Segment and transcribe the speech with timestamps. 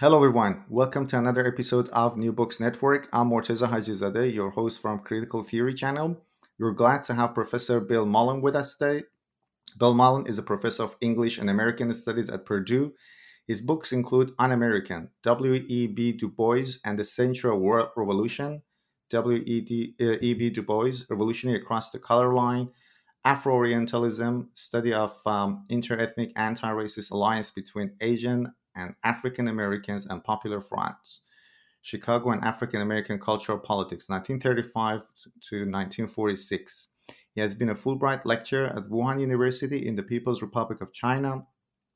[0.00, 0.62] Hello, everyone.
[0.68, 3.08] Welcome to another episode of New Books Network.
[3.12, 6.22] I'm Morteza Hajizadeh, your host from Critical Theory Channel.
[6.56, 9.06] We're glad to have Professor Bill Mullen with us today.
[9.76, 12.94] Bill Mullen is a professor of English and American Studies at Purdue.
[13.48, 16.12] His books include Un American, W.E.B.
[16.12, 18.62] Du Bois and the Central World Revolution,
[19.10, 20.50] W.E.B.
[20.50, 22.68] Du Bois, Revolutionary Across the Color Line,
[23.24, 30.22] Afro Orientalism, study of um, interethnic anti racist alliance between Asian and African Americans and
[30.22, 30.96] Popular Front,
[31.82, 35.00] Chicago and African American Cultural Politics, 1935
[35.48, 36.88] to 1946.
[37.34, 41.46] He has been a Fulbright lecturer at Wuhan University in the People's Republic of China.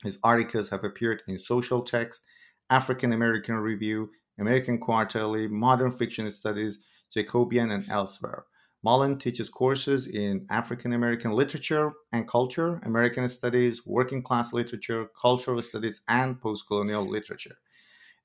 [0.03, 2.23] His articles have appeared in Social Text,
[2.71, 6.79] African American Review, American Quarterly, Modern Fiction Studies,
[7.13, 8.45] Jacobin, and elsewhere.
[8.85, 15.63] Mullen teaches courses in African American literature and culture, American studies, working class literature, cultural
[15.63, 17.57] studies, and post colonial literature.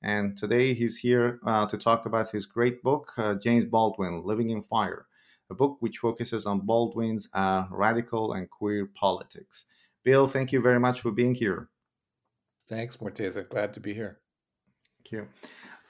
[0.02, 4.50] And today he's here uh, to talk about his great book, uh, James Baldwin Living
[4.50, 5.06] in Fire,
[5.48, 9.64] a book which focuses on Baldwin's uh, radical and queer politics.
[10.04, 11.68] Bill, thank you very much for being here.
[12.68, 13.48] Thanks, Morteza.
[13.48, 14.18] Glad to be here.
[14.98, 15.28] Thank you.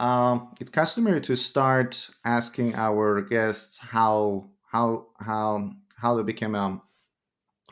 [0.04, 6.60] Um, it's customary to start asking our guests how how how how they became an
[6.62, 6.82] um,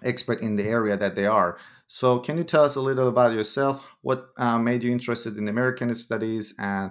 [0.03, 1.59] expert in the area that they are.
[1.89, 3.87] So, can you tell us a little about yourself?
[4.03, 6.91] What uh, made you interested in American studies, and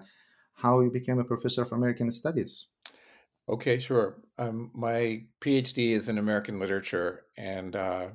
[0.53, 2.67] how you became a professor of American studies?
[3.49, 4.21] Okay, sure.
[4.37, 8.07] Um, my PhD is in American literature, and uh,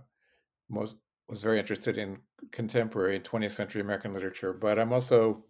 [0.68, 0.96] most
[1.28, 2.18] was very interested in
[2.50, 4.52] contemporary 20th century American literature.
[4.52, 5.44] But I'm also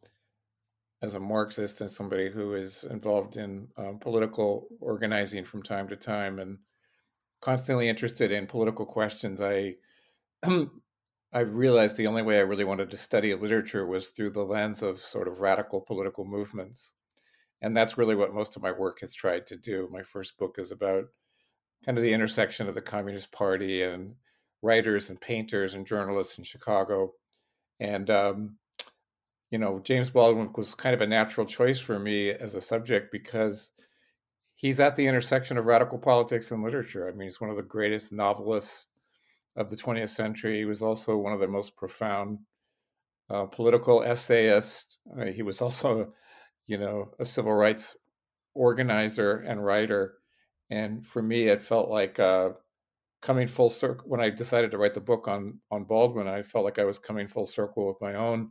[1.03, 5.97] as a Marxist and somebody who is involved in um, political organizing from time to
[5.97, 6.59] time and
[7.41, 9.77] constantly interested in political questions, I
[11.33, 14.83] I realized the only way I really wanted to study literature was through the lens
[14.83, 16.93] of sort of radical political movements.
[17.62, 19.89] And that's really what most of my work has tried to do.
[19.93, 21.05] My first book is about
[21.84, 24.15] kind of the intersection of the Communist Party and
[24.60, 27.12] writers and painters and journalists in Chicago.
[27.78, 28.56] And um,
[29.50, 33.11] you know, James Baldwin was kind of a natural choice for me as a subject
[33.11, 33.72] because
[34.55, 37.09] he's at the intersection of radical politics and literature.
[37.09, 38.89] I mean, he's one of the greatest novelists
[39.56, 40.59] of the 20th century.
[40.59, 42.39] He was also one of the most profound
[43.28, 44.99] uh, political essayists.
[45.19, 46.12] Uh, he was also,
[46.66, 47.97] you know, a civil rights
[48.55, 50.15] organizer and writer.
[50.71, 52.50] And for me, it felt like uh,
[53.21, 54.09] coming full circle.
[54.09, 57.00] When I decided to write the book on on Baldwin, I felt like I was
[57.00, 58.50] coming full circle with my own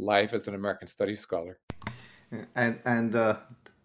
[0.00, 1.58] life as an American Studies scholar.
[2.54, 3.36] And and uh,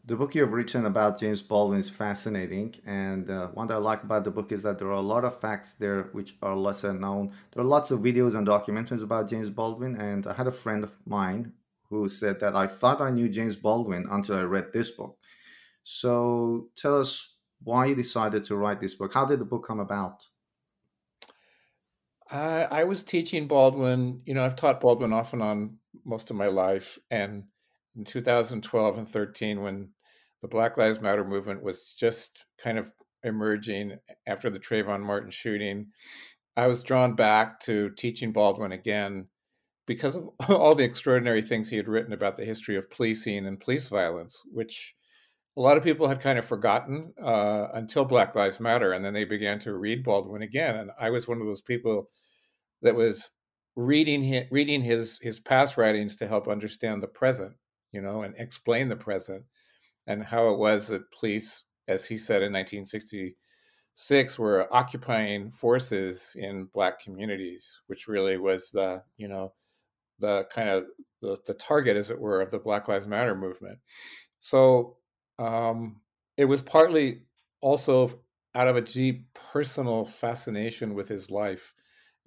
[0.05, 2.75] the book you've written about James Baldwin is fascinating.
[2.85, 5.25] And uh, one that I like about the book is that there are a lot
[5.25, 7.31] of facts there which are lesser known.
[7.51, 9.95] There are lots of videos and documentaries about James Baldwin.
[9.95, 11.53] And I had a friend of mine
[11.89, 15.17] who said that I thought I knew James Baldwin until I read this book.
[15.83, 19.13] So tell us why you decided to write this book.
[19.13, 20.27] How did the book come about?
[22.29, 24.21] I, I was teaching Baldwin.
[24.25, 26.97] You know, I've taught Baldwin off and on most of my life.
[27.11, 27.43] And
[27.95, 29.89] in 2012 and 13, when
[30.41, 32.91] the Black Lives Matter movement was just kind of
[33.23, 35.87] emerging after the Trayvon Martin shooting,
[36.55, 39.27] I was drawn back to teaching Baldwin again
[39.87, 43.59] because of all the extraordinary things he had written about the history of policing and
[43.59, 44.95] police violence, which
[45.57, 49.13] a lot of people had kind of forgotten uh, until Black Lives Matter, and then
[49.13, 50.75] they began to read Baldwin again.
[50.75, 52.09] And I was one of those people
[52.81, 53.31] that was
[53.75, 57.53] reading his, reading his his past writings to help understand the present,
[57.91, 59.43] you know, and explain the present
[60.07, 66.65] and how it was that police, as he said in 1966, were occupying forces in
[66.73, 69.53] black communities, which really was the you know
[70.19, 70.85] the kind of
[71.21, 73.79] the, the target, as it were, of the Black Lives Matter movement.
[74.39, 74.97] So
[75.39, 76.01] um,
[76.37, 77.23] it was partly
[77.61, 78.21] also
[78.53, 81.73] out of a deep personal fascination with his life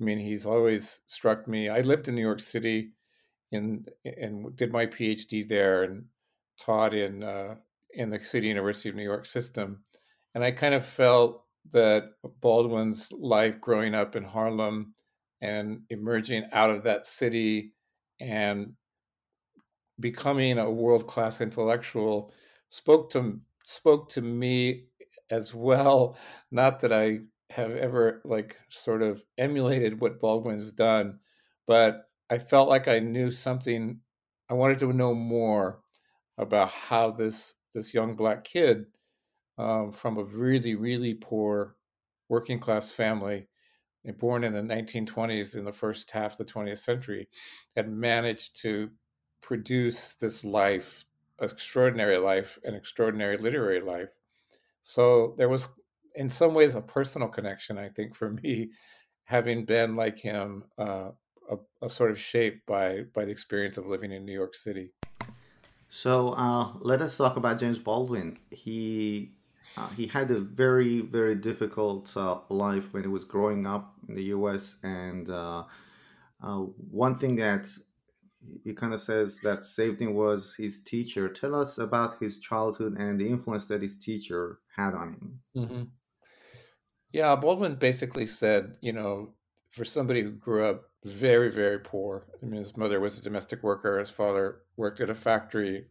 [0.00, 1.68] I mean, he's always struck me.
[1.68, 2.92] I lived in New York City,
[3.50, 6.06] in and did my PhD there, and
[6.58, 7.56] taught in uh,
[7.92, 9.82] in the City University of New York system,
[10.34, 14.94] and I kind of felt that Baldwin's life growing up in Harlem
[15.40, 17.74] and emerging out of that city
[18.20, 18.72] and
[20.00, 22.32] becoming a world class intellectual
[22.68, 24.86] spoke to spoke to me
[25.30, 26.16] as well.
[26.50, 31.18] Not that I have ever like sort of emulated what Baldwin's done,
[31.66, 34.00] but I felt like I knew something.
[34.50, 35.80] I wanted to know more
[36.36, 38.86] about how this this young black kid
[39.58, 41.76] um, from a really really poor
[42.28, 43.48] working class family
[44.18, 47.28] born in the 1920s in the first half of the 20th century
[47.76, 48.88] had managed to
[49.42, 51.04] produce this life
[51.42, 54.08] extraordinary life an extraordinary literary life
[54.82, 55.68] so there was
[56.18, 58.70] in some ways a personal connection i think for me
[59.24, 61.10] having been like him uh,
[61.50, 64.92] a, a, sort of shaped by by the experience of living in new york city
[65.88, 69.32] so uh, let us talk about james baldwin he
[69.78, 74.14] uh, he had a very, very difficult uh, life when he was growing up in
[74.14, 74.76] the U.S.
[74.82, 75.64] And uh,
[76.42, 76.58] uh,
[76.90, 77.68] one thing that
[78.64, 81.28] he kind of says that saved him was his teacher.
[81.28, 85.40] Tell us about his childhood and the influence that his teacher had on him.
[85.56, 85.82] Mm-hmm.
[87.12, 89.30] Yeah, Baldwin basically said, you know,
[89.70, 92.26] for somebody who grew up very, very poor.
[92.42, 93.98] I mean, his mother was a domestic worker.
[93.98, 95.86] His father worked at a factory,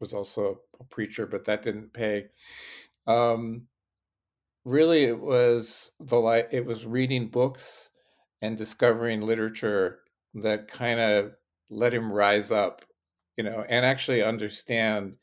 [0.00, 2.26] was also a preacher, but that didn't pay.
[3.06, 3.66] Um,
[4.64, 6.48] really, it was the light.
[6.52, 7.90] It was reading books
[8.42, 10.00] and discovering literature
[10.34, 11.32] that kind of
[11.70, 12.84] let him rise up,
[13.36, 15.16] you know, and actually understand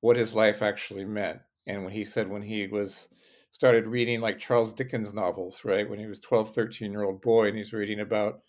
[0.00, 1.40] what his life actually meant.
[1.66, 3.08] And when he said when he was
[3.50, 7.48] started reading like Charles Dickens novels, right, when he was 12, 13 year old boy,
[7.48, 8.40] and he's reading about,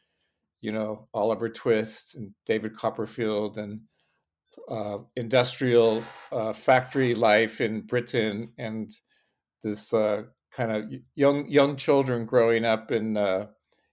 [0.61, 3.81] you know, Oliver Twist and David Copperfield and
[4.69, 8.91] uh, industrial uh, factory life in Britain and
[9.63, 10.85] this uh, kind of
[11.15, 13.47] young young children growing up in uh,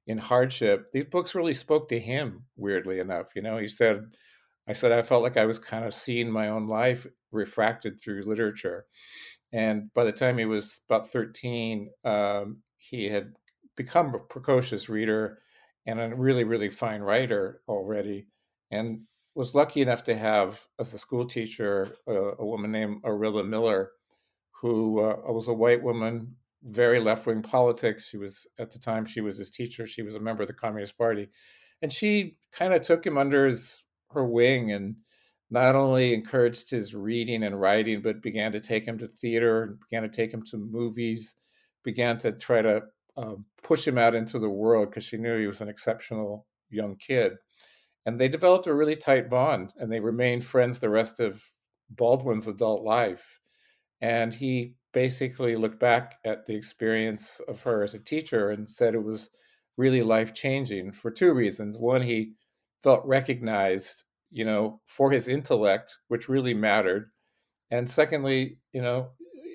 [0.06, 0.93] in hardship.
[0.93, 2.44] These books really spoke to him.
[2.56, 4.05] Weirdly enough, you know, he said,
[4.69, 8.23] "I said I felt like I was kind of seeing my own life refracted through
[8.23, 8.87] literature."
[9.53, 13.33] And by the time he was about thirteen, um, he had
[13.77, 15.39] become a precocious reader
[15.87, 18.27] and a really really fine writer already.
[18.71, 19.03] And
[19.35, 23.91] was lucky enough to have as a school teacher a woman named Orilla Miller,
[24.51, 26.35] who uh, was a white woman,
[26.65, 28.09] very left wing politics.
[28.09, 29.87] She was at the time she was his teacher.
[29.87, 31.29] She was a member of the Communist Party,
[31.83, 34.97] and she kind of took him under his her wing and
[35.51, 40.03] not only encouraged his reading and writing, but began to take him to theater, began
[40.03, 41.37] to take him to movies,
[41.85, 42.83] began to try to
[43.17, 46.97] uh, push him out into the world because she knew he was an exceptional young
[46.97, 47.33] kid
[48.07, 51.43] and they developed a really tight bond and they remained friends the rest of
[51.91, 53.41] Baldwin's adult life.
[54.01, 58.95] And he basically looked back at the experience of her as a teacher and said
[58.95, 59.29] it was
[59.77, 61.77] really life changing for two reasons.
[61.77, 62.35] One, he
[62.83, 67.11] felt recognized, you know, for his intellect, which really mattered.
[67.70, 69.11] And secondly, you know,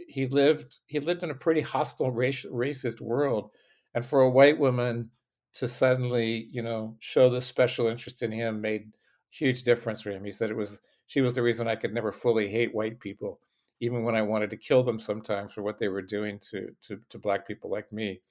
[0.08, 3.52] he lived he lived in a pretty hostile race, racist world.
[3.94, 5.10] And for a white woman
[5.54, 8.92] to suddenly, you know, show this special interest in him made
[9.30, 10.24] huge difference for him.
[10.24, 13.40] He said it was she was the reason I could never fully hate white people,
[13.80, 17.00] even when I wanted to kill them sometimes for what they were doing to to,
[17.10, 18.22] to black people like me.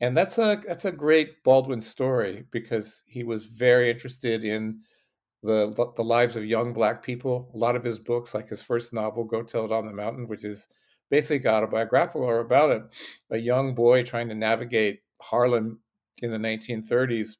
[0.00, 4.80] And that's a that's a great Baldwin story because he was very interested in
[5.42, 7.50] the the lives of young black people.
[7.54, 10.28] A lot of his books, like his first novel, "Go Tell It on the Mountain,"
[10.28, 10.66] which is
[11.10, 12.84] basically autobiographical or about a,
[13.30, 15.80] a young boy trying to navigate Harlem
[16.18, 17.36] in the 1930s,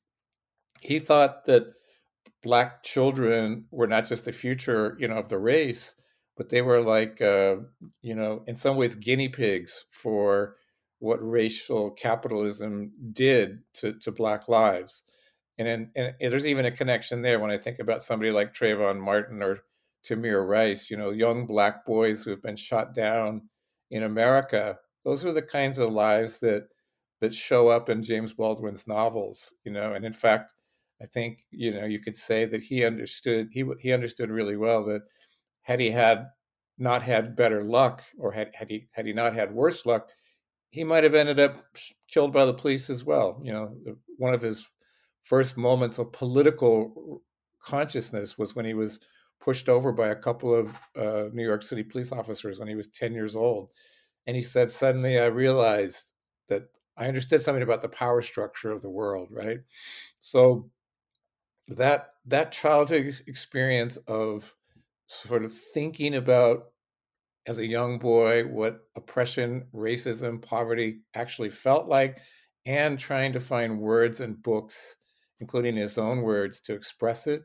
[0.81, 1.65] he thought that
[2.43, 5.95] black children were not just the future, you know, of the race,
[6.37, 7.57] but they were like, uh,
[8.01, 10.57] you know, in some ways guinea pigs for
[11.01, 15.03] what racial capitalism did to, to black lives.
[15.59, 19.01] And, in, and there's even a connection there when I think about somebody like Trayvon
[19.01, 19.61] Martin or
[20.05, 23.43] Tamir Rice, you know, young black boys who have been shot down
[23.91, 24.79] in America.
[25.05, 26.69] Those are the kinds of lives that
[27.21, 30.55] that show up in James Baldwin's novels, you know, and in fact,
[31.03, 34.85] I think you know you could say that he understood he he understood really well
[34.87, 35.03] that
[35.63, 36.27] had he had
[36.79, 40.11] not had better luck or had had he had he not had worse luck,
[40.71, 41.65] he might have ended up
[42.09, 43.41] killed by the police as well.
[43.43, 43.77] You know,
[44.17, 44.67] one of his
[45.29, 47.23] first moments of political
[47.63, 49.01] consciousness was when he was
[49.41, 52.89] pushed over by a couple of uh, New York City police officers when he was
[52.89, 53.69] 10 years old.
[54.27, 56.13] And he said, Suddenly I realized
[56.49, 56.63] that
[56.97, 59.59] I understood something about the power structure of the world, right?
[60.21, 60.71] So
[61.69, 64.55] that that childhood experience of
[65.07, 66.73] sort of thinking about
[67.47, 72.19] as a young boy what oppression, racism, poverty actually felt like,
[72.67, 74.97] and trying to find words and books
[75.41, 77.45] including his own words, to express it.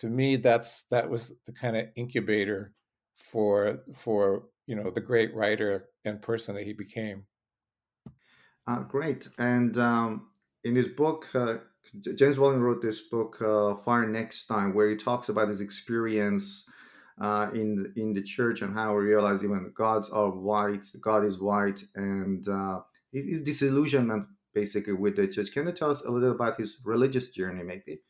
[0.00, 2.72] To me, that's that was the kind of incubator
[3.16, 7.24] for for you know the great writer and person that he became.
[8.66, 9.28] Uh, great.
[9.38, 10.28] And um,
[10.64, 11.58] in his book, uh,
[12.14, 16.68] James Baldwin wrote this book, uh, Fire Next Time, where he talks about his experience
[17.20, 21.40] uh, in in the church and how he realized even gods are white, God is
[21.40, 22.80] white, and uh,
[23.12, 25.52] his disillusionment basically with the church.
[25.52, 28.00] Can you tell us a little about his religious journey, maybe?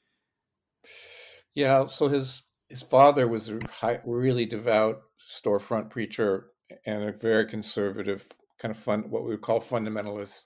[1.54, 1.86] Yeah.
[1.86, 6.46] So his his father was a high, really devout storefront preacher
[6.86, 8.26] and a very conservative
[8.58, 10.44] kind of fun, what we would call fundamentalist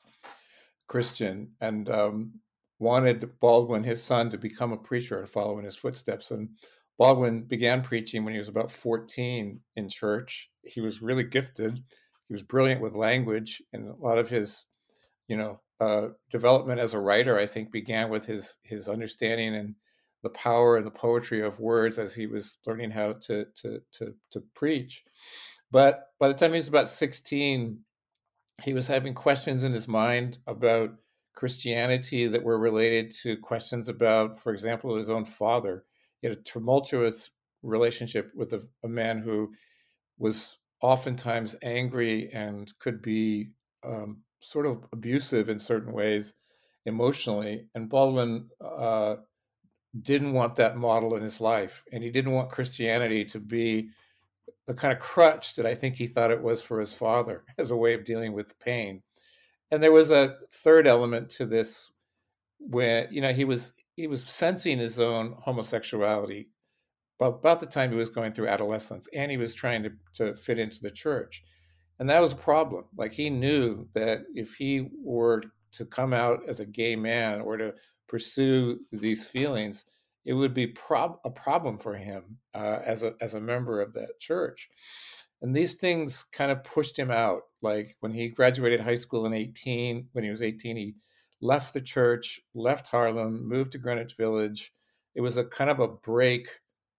[0.88, 2.32] Christian, and um,
[2.78, 6.30] wanted Baldwin, his son, to become a preacher and follow in his footsteps.
[6.30, 6.48] And
[6.98, 10.50] Baldwin began preaching when he was about 14 in church.
[10.64, 11.76] He was really gifted.
[12.28, 14.66] He was brilliant with language, and a lot of his,
[15.28, 19.74] you know, uh, development as a writer, I think, began with his his understanding and
[20.22, 24.14] the power and the poetry of words as he was learning how to to to,
[24.30, 25.04] to preach.
[25.70, 27.78] But by the time he was about 16,
[28.62, 30.94] he was having questions in his mind about
[31.34, 35.84] Christianity that were related to questions about, for example, his own father.
[36.20, 37.30] He had a tumultuous
[37.62, 39.52] relationship with a, a man who
[40.18, 43.50] was oftentimes angry and could be
[43.84, 46.34] um, sort of abusive in certain ways
[46.84, 47.66] emotionally.
[47.74, 49.16] And Baldwin uh,
[50.02, 53.90] didn't want that model in his life, and he didn't want Christianity to be
[54.66, 57.70] the kind of crutch that I think he thought it was for his father as
[57.70, 59.02] a way of dealing with pain.
[59.70, 61.90] And there was a third element to this
[62.58, 66.48] where, you know, he was he was sensing his own homosexuality
[67.18, 70.36] about, about the time he was going through adolescence and he was trying to, to
[70.36, 71.42] fit into the church.
[71.98, 72.84] And that was a problem.
[72.96, 77.56] Like he knew that if he were to come out as a gay man or
[77.56, 77.74] to
[78.08, 79.84] pursue these feelings,
[80.24, 83.94] it would be prob- a problem for him uh, as a as a member of
[83.94, 84.68] that church.
[85.42, 87.42] And these things kind of pushed him out.
[87.62, 90.94] Like when he graduated high school in 18, when he was 18, he
[91.40, 94.72] left the church, left Harlem, moved to Greenwich Village.
[95.14, 96.48] It was a kind of a break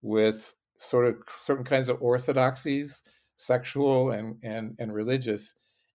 [0.02, 3.02] with sort of certain kinds of orthodoxies,
[3.38, 5.54] sexual and and and religious,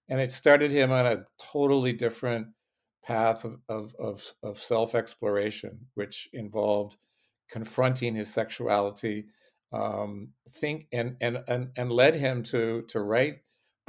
[0.09, 2.49] and it started him on a totally different
[3.05, 6.97] path of of of, of self exploration, which involved
[7.51, 9.27] confronting his sexuality,
[9.73, 13.41] um, think and and and and led him to to write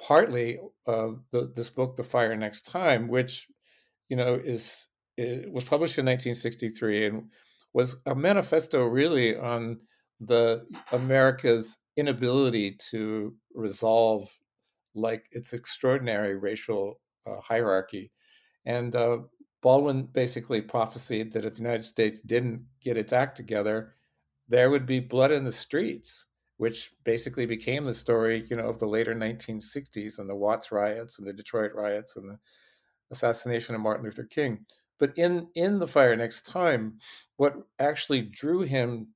[0.01, 3.47] partly uh, the, this book, The Fire Next Time, which
[4.09, 7.23] you know is, is was published in 1963 and
[7.73, 9.79] was a manifesto really on
[10.19, 14.29] the America's inability to resolve
[14.95, 18.11] like its extraordinary racial uh, hierarchy
[18.65, 19.17] and uh,
[19.61, 23.95] Baldwin basically prophesied that if the United States didn't get its act together,
[24.49, 26.25] there would be blood in the streets,
[26.57, 31.17] which basically became the story, you know, of the later 1960s and the Watts riots
[31.17, 32.37] and the Detroit riots and the
[33.11, 34.65] assassination of Martin Luther King.
[34.99, 36.99] But in in the fire next time,
[37.37, 39.07] what actually drew him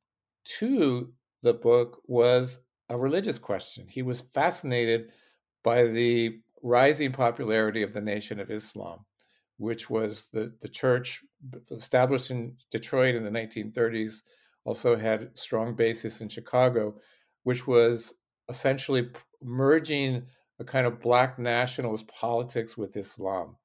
[0.60, 3.88] to the book was a religious question.
[3.88, 5.12] He was fascinated
[5.64, 9.06] by the rising popularity of the Nation of Islam
[9.58, 11.24] which was the, the church
[11.72, 14.22] established in Detroit in the 1930s,
[14.66, 16.96] also had strong basis in Chicago,
[17.44, 18.14] which was
[18.50, 19.10] essentially
[19.42, 20.24] merging
[20.60, 23.56] a kind of black nationalist politics with Islam.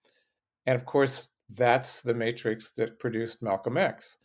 [0.67, 4.19] And of course, that's the matrix that produced Malcolm X.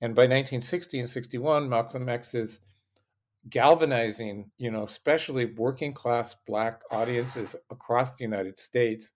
[0.00, 2.60] And by 1960 and 61, Malcolm X is
[3.50, 9.12] galvanizing, you know, especially working class black audiences across the United States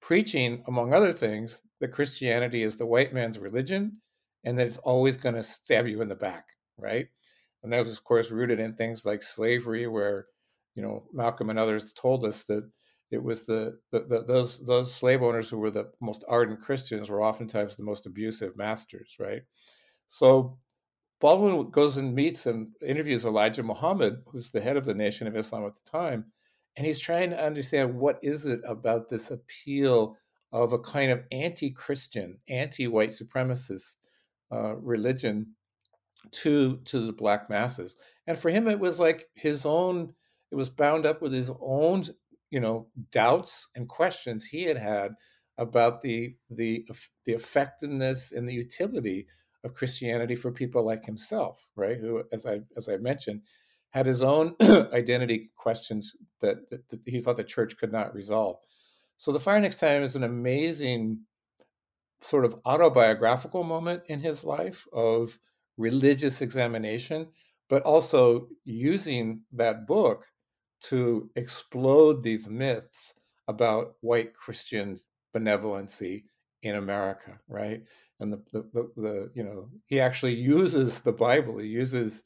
[0.00, 4.00] preaching, among other things, that Christianity is the white man's religion
[4.44, 6.44] and that it's always going to stab you in the back,
[6.78, 7.06] right?
[7.62, 10.26] And that was, of course, rooted in things like slavery, where
[10.74, 12.68] you know Malcolm and others told us that
[13.10, 17.08] it was the, the, the, those those slave owners who were the most ardent Christians
[17.08, 19.42] were oftentimes the most abusive masters, right?
[20.08, 20.58] So
[21.24, 25.34] Baldwin goes and meets and interviews Elijah Muhammad, who's the head of the Nation of
[25.34, 26.26] Islam at the time,
[26.76, 30.18] and he's trying to understand what is it about this appeal
[30.52, 33.96] of a kind of anti-christian anti-white supremacist
[34.52, 35.46] uh, religion
[36.30, 37.96] to to the black masses.
[38.26, 40.12] And for him it was like his own
[40.50, 42.04] it was bound up with his own
[42.50, 45.12] you know doubts and questions he had had
[45.56, 46.86] about the the
[47.24, 49.26] the effectiveness and the utility
[49.64, 53.40] of christianity for people like himself right who as i as i mentioned
[53.94, 54.56] had his own
[54.92, 58.56] identity questions that, that, that, he thought the church could not resolve.
[59.16, 61.20] So the fire next time is an amazing
[62.20, 65.38] sort of autobiographical moment in his life of
[65.76, 67.28] religious examination,
[67.68, 70.26] but also using that book
[70.80, 73.14] to explode these myths
[73.46, 74.98] about white Christian
[75.32, 76.24] benevolency
[76.64, 77.84] in America, right?
[78.20, 82.22] And the, the, the, the you know, he actually uses the Bible, he uses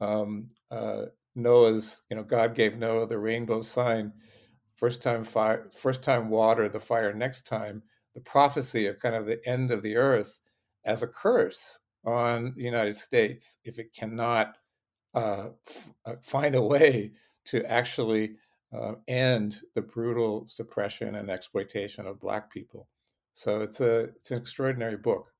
[0.00, 4.12] um, uh, Noah's, you know, God gave Noah the rainbow sign,
[4.76, 7.82] first time fire, first time water, the fire next time,
[8.14, 10.40] the prophecy of kind of the end of the earth
[10.84, 14.56] as a curse on the United States if it cannot
[15.14, 17.12] uh, f- uh, find a way
[17.44, 18.36] to actually
[18.72, 22.88] uh, end the brutal suppression and exploitation of Black people.
[23.32, 25.32] So it's a it's an extraordinary book.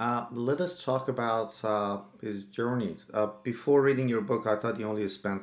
[0.00, 3.04] Uh, let us talk about uh, his journeys.
[3.12, 5.42] Uh, before reading your book, I thought you only spent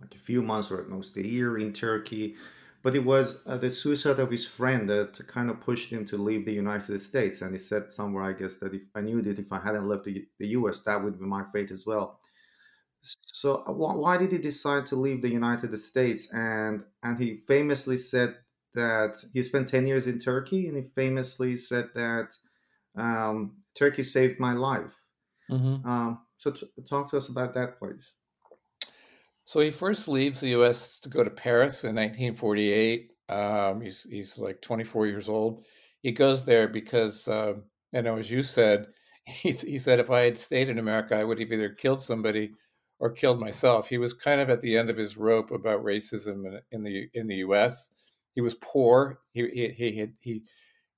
[0.00, 2.36] like a few months or at most a year in Turkey,
[2.82, 6.16] but it was uh, the suicide of his friend that kind of pushed him to
[6.16, 7.42] leave the United States.
[7.42, 10.04] And he said somewhere, I guess, that if I knew that if I hadn't left
[10.04, 12.20] the, the U.S., that would be my fate as well.
[13.02, 16.32] So uh, why did he decide to leave the United States?
[16.32, 18.36] And and he famously said
[18.74, 22.36] that he spent ten years in Turkey, and he famously said that
[22.96, 24.94] um, Turkey saved my life.
[25.50, 25.88] Mm-hmm.
[25.88, 28.14] Um, so t- talk to us about that, please.
[29.44, 30.98] So he first leaves the U.S.
[30.98, 33.10] to go to Paris in 1948.
[33.28, 35.64] Um, he's he's like 24 years old.
[36.02, 37.54] He goes there because, uh,
[37.92, 38.86] you know, as you said,
[39.24, 42.52] he, he said if I had stayed in America, I would have either killed somebody
[43.00, 43.88] or killed myself.
[43.88, 47.08] He was kind of at the end of his rope about racism in, in the
[47.14, 47.90] in the U.S.
[48.34, 49.20] He was poor.
[49.32, 50.44] He he he he,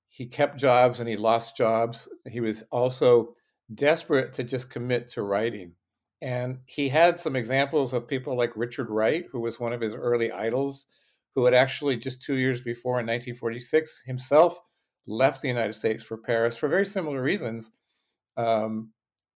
[0.07, 2.07] he kept jobs and he lost jobs.
[2.29, 3.33] He was also
[3.73, 5.73] desperate to just commit to writing.
[6.21, 9.93] And he had some examples of people like Richard Wright, who was one of his
[9.93, 10.85] early idols,
[11.35, 14.59] who had actually just two years before in 1946 himself
[15.05, 17.71] left the United States for Paris for very similar reasons.
[18.37, 18.91] Um,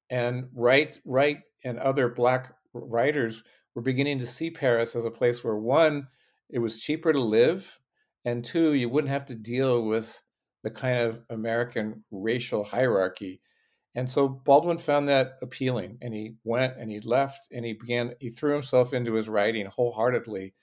[0.10, 3.44] and Wright, Wright, and other Black writers
[3.76, 6.08] were beginning to see Paris as a place where one,
[6.50, 7.80] it was cheaper to live,
[8.26, 10.22] and two, you wouldn't have to deal with
[10.64, 13.42] the kind of American racial hierarchy.
[13.96, 18.14] And so Baldwin found that appealing, and he went and he left and he began,
[18.20, 20.54] he threw himself into his writing wholeheartedly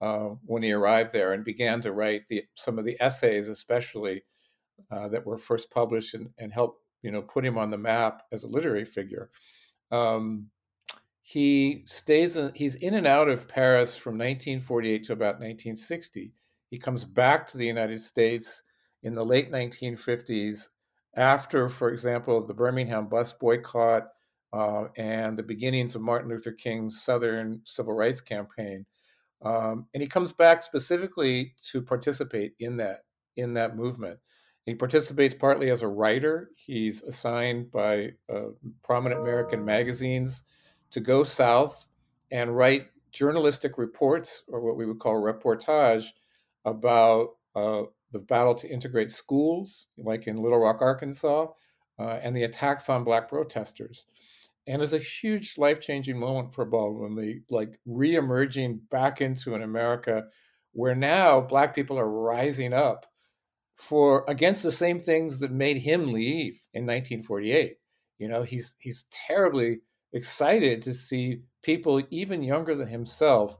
[0.00, 4.22] uh, when he arrived there and began to write the, some of the essays, especially
[4.90, 8.22] uh, that were first published and, and helped, you know, put him on the map
[8.32, 9.30] as a literary figure.
[9.90, 10.46] Um,
[11.22, 16.32] he stays in, he's in and out of Paris from 1948 to about 1960.
[16.70, 18.62] He comes back to the United States
[19.02, 20.68] in the late 1950s
[21.16, 24.08] after, for example, the Birmingham bus boycott
[24.52, 28.86] uh, and the beginnings of Martin Luther King's Southern Civil Rights Campaign.
[29.42, 33.00] Um, and he comes back specifically to participate in that
[33.36, 34.18] in that movement.
[34.64, 36.50] He participates partly as a writer.
[36.56, 38.50] He's assigned by uh,
[38.82, 40.42] prominent American magazines
[40.90, 41.88] to go south
[42.30, 46.08] and write journalistic reports, or what we would call reportage,
[46.64, 51.46] about uh, the battle to integrate schools, like in Little Rock, Arkansas,
[51.98, 54.06] uh, and the attacks on Black protesters.
[54.66, 59.62] And it's a huge life changing moment for Baldwin, the like re-emerging back into an
[59.62, 60.24] America
[60.72, 63.06] where now Black people are rising up
[63.76, 67.76] for against the same things that made him leave in 1948.
[68.18, 69.80] You know, he's he's terribly
[70.12, 73.56] excited to see people even younger than himself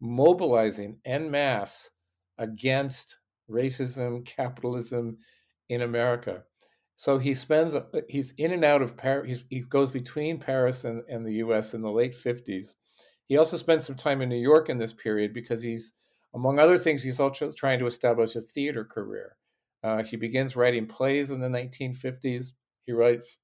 [0.00, 1.90] mobilizing en masse
[2.38, 3.20] against
[3.50, 5.18] racism, capitalism
[5.68, 6.42] in America.
[6.96, 7.74] So he spends,
[8.08, 11.82] he's in and out of Paris, he goes between Paris and, and the US in
[11.82, 12.74] the late 50s.
[13.26, 15.92] He also spends some time in New York in this period because he's,
[16.34, 19.36] among other things, he's also trying to establish a theater career.
[19.82, 22.52] Uh, he begins writing plays in the 1950s.
[22.86, 23.38] He writes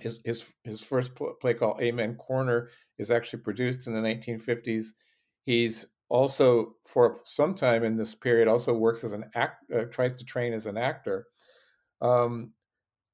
[0.00, 2.68] his his his first play called Amen Corner
[2.98, 4.88] is actually produced in the 1950s.
[5.42, 10.16] He's also for some time in this period also works as an act uh, tries
[10.16, 11.26] to train as an actor.
[12.00, 12.52] Um,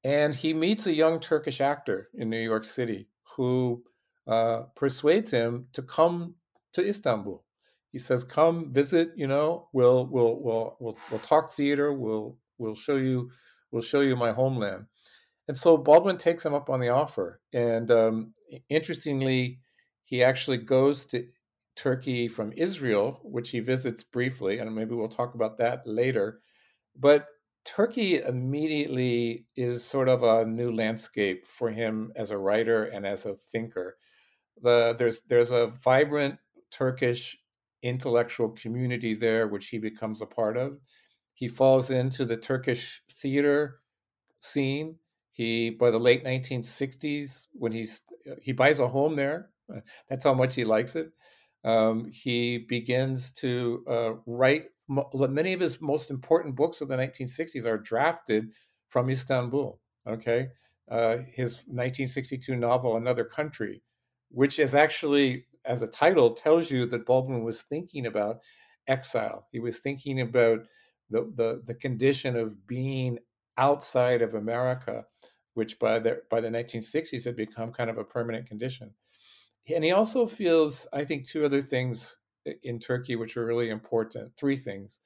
[0.05, 3.83] and he meets a young Turkish actor in New York City who
[4.27, 6.35] uh, persuades him to come
[6.75, 7.45] to Istanbul.
[7.91, 9.13] He says, "Come visit.
[9.17, 11.93] You know, we'll we'll we'll we'll, we'll talk theater.
[11.93, 13.31] We'll we'll show you
[13.71, 14.87] we'll show you my homeland."
[15.47, 17.41] And so Baldwin takes him up on the offer.
[17.53, 18.35] And um,
[18.69, 19.61] interestingly,
[20.05, 21.27] he actually goes to
[21.77, 26.41] Turkey from Israel, which he visits briefly, and maybe we'll talk about that later.
[26.97, 27.27] But
[27.65, 33.27] Turkey immediately is sort of a new landscape for him as a writer and as
[33.27, 33.97] a thinker.
[34.63, 36.39] The, there's there's a vibrant
[36.71, 37.37] Turkish
[37.83, 40.79] intellectual community there, which he becomes a part of.
[41.35, 43.81] he falls into the Turkish theater
[44.41, 44.97] scene.
[45.33, 48.03] He by the late 1960s, when he's
[48.43, 49.51] he buys a home there,
[50.09, 51.13] that's how much he likes it.
[51.65, 57.65] Um, he begins to uh, write many of his most important books of the 1960s
[57.65, 58.53] are drafted
[58.89, 59.81] from Istanbul.
[60.07, 60.49] Okay,
[60.91, 63.83] uh, his 1962 novel Another Country,
[64.31, 68.41] which is actually as a title tells you that Baldwin was thinking about
[68.87, 69.47] exile.
[69.51, 70.61] He was thinking about
[71.09, 73.19] the the, the condition of being
[73.57, 75.05] outside of America,
[75.55, 78.93] which by the by the 1960s had become kind of a permanent condition.
[79.73, 82.19] And he also feels, I think, two other things
[82.63, 84.37] in Turkey which are really important.
[84.37, 85.01] Three things.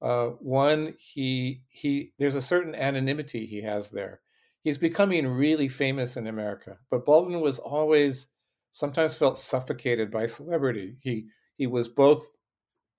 [0.00, 4.20] Uh, one, he he there's a certain anonymity he has there.
[4.64, 8.26] He's becoming really famous in America, but Baldwin was always
[8.72, 10.96] sometimes felt suffocated by celebrity.
[11.00, 12.32] He he was both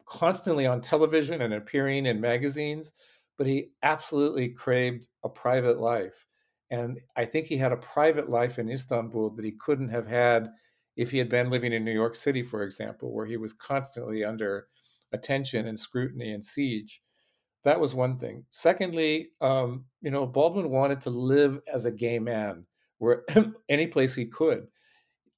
[0.06, 2.94] constantly on television and appearing in magazines,
[3.38, 6.26] but he absolutely craved a private life.
[6.72, 10.50] And I think he had a private life in Istanbul that he couldn't have had
[10.96, 14.24] if he had been living in New York City, for example, where he was constantly
[14.24, 14.68] under
[15.12, 17.02] attention and scrutiny and siege.
[17.64, 18.46] That was one thing.
[18.50, 22.66] Secondly, um, you know, Baldwin wanted to live as a gay man
[22.98, 23.24] where
[23.70, 24.68] any place he could.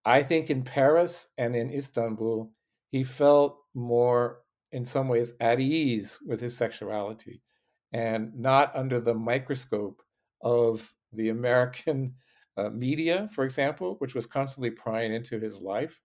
[0.05, 2.51] I think in Paris and in Istanbul,
[2.89, 4.41] he felt more,
[4.71, 7.41] in some ways, at ease with his sexuality
[7.93, 10.01] and not under the microscope
[10.41, 12.13] of the American
[12.57, 15.99] uh, media, for example, which was constantly prying into his life.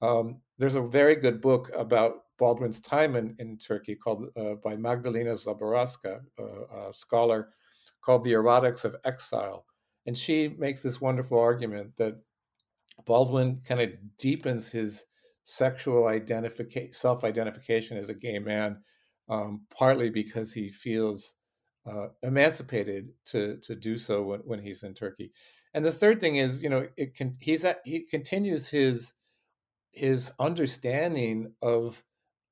[0.00, 4.76] Um, there's a very good book about Baldwin's time in, in Turkey called uh, by
[4.76, 7.50] Magdalena Zaborowska, uh, a scholar,
[8.00, 9.64] called The Erotics of Exile.
[10.06, 12.14] And she makes this wonderful argument that
[13.06, 15.04] Baldwin kind of deepens his
[15.44, 18.82] sexual identification, self-identification as a gay man,
[19.28, 21.34] um, partly because he feels
[21.88, 25.32] uh, emancipated to to do so when, when he's in Turkey.
[25.74, 29.12] And the third thing is, you know, it can he's at, he continues his
[29.92, 32.02] his understanding of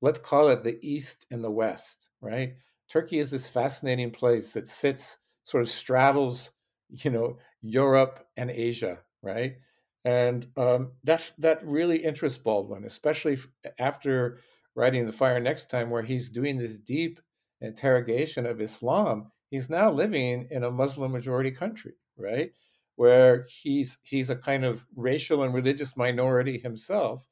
[0.02, 2.54] let's call it the East and the West, right?
[2.88, 6.50] Turkey is this fascinating place that sits sort of straddles,
[6.88, 9.56] you know, Europe and Asia, right?
[10.04, 13.38] And um, that that really interests Baldwin, especially
[13.78, 14.38] after
[14.74, 17.20] writing *The Fire Next Time*, where he's doing this deep
[17.60, 19.30] interrogation of Islam.
[19.50, 22.52] He's now living in a Muslim majority country, right?
[23.00, 27.26] Where he's he's a kind of racial and religious minority himself,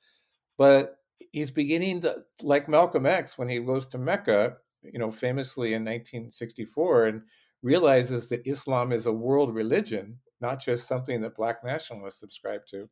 [0.56, 0.96] but
[1.30, 5.84] he's beginning to like Malcolm X when he goes to Mecca, you know, famously in
[5.84, 7.22] 1964, and
[7.62, 12.88] realizes that Islam is a world religion, not just something that black nationalists subscribe to.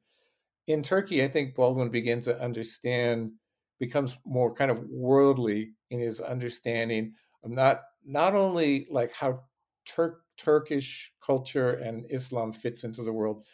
[0.66, 3.32] In Turkey, I think Baldwin begins to understand,
[3.80, 9.44] becomes more kind of worldly in his understanding of not not only like how
[9.86, 13.46] Turk Turkish culture and Islam fits into the world,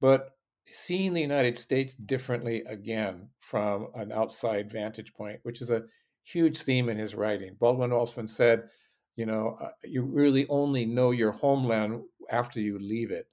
[0.00, 0.30] but
[0.72, 5.82] seeing the United States differently again from an outside vantage point, which is a
[6.22, 7.56] huge theme in his writing.
[7.58, 8.68] Baldwin often said,
[9.16, 13.26] you know, uh, you really only know your homeland after you leave it.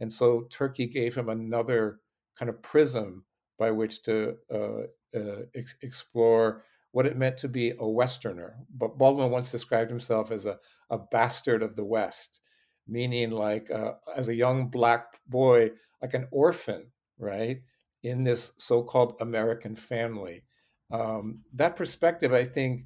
[0.00, 2.00] And so Turkey gave him another
[2.38, 3.24] kind of prism
[3.58, 4.82] by which to uh,
[5.16, 8.56] uh, ex- explore what it meant to be a Westerner.
[8.76, 10.58] But Baldwin once described himself as a,
[10.90, 12.40] a bastard of the West
[12.86, 15.70] meaning like uh, as a young black boy,
[16.02, 16.86] like an orphan,
[17.18, 17.60] right,
[18.02, 20.44] in this so-called American family.
[20.92, 22.84] Um, that perspective, I think,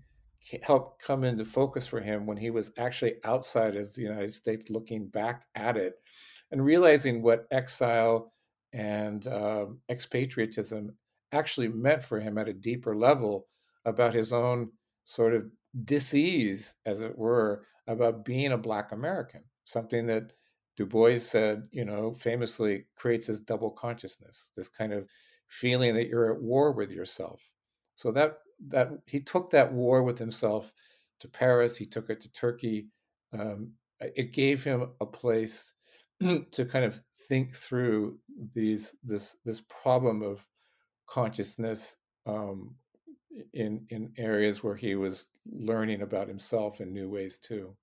[0.62, 4.70] helped come into focus for him when he was actually outside of the United States,
[4.70, 5.94] looking back at it
[6.50, 8.32] and realizing what exile
[8.72, 10.88] and uh, expatriatism
[11.32, 13.46] actually meant for him at a deeper level
[13.84, 14.70] about his own
[15.04, 15.44] sort of
[15.84, 20.32] disease, as it were, about being a Black American something that
[20.76, 25.06] Du Bois said, you know, famously creates this double consciousness, this kind of
[25.48, 27.42] feeling that you're at war with yourself.
[27.94, 30.72] So that that he took that war with himself
[31.20, 31.76] to Paris.
[31.76, 32.88] He took it to Turkey.
[33.32, 35.72] Um, it gave him a place
[36.20, 38.18] to kind of think through
[38.54, 40.46] these this this problem of
[41.06, 42.74] consciousness um,
[43.52, 47.76] in in areas where he was learning about himself in new ways too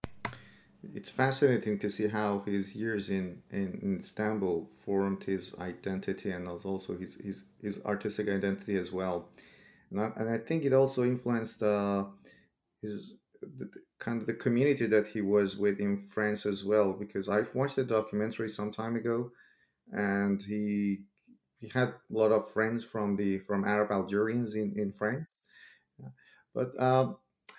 [0.93, 6.47] it's fascinating to see how his years in, in, in Istanbul formed his identity and
[6.47, 9.29] also his, his, his artistic identity as well.
[9.91, 12.05] And I, and I think it also influenced uh,
[12.81, 13.69] his the,
[13.99, 16.93] kind of the community that he was with in France as well.
[16.93, 19.31] Because I watched a documentary some time ago,
[19.91, 21.01] and he
[21.59, 25.27] he had a lot of friends from the from Arab Algerians in in France.
[26.53, 27.13] But uh,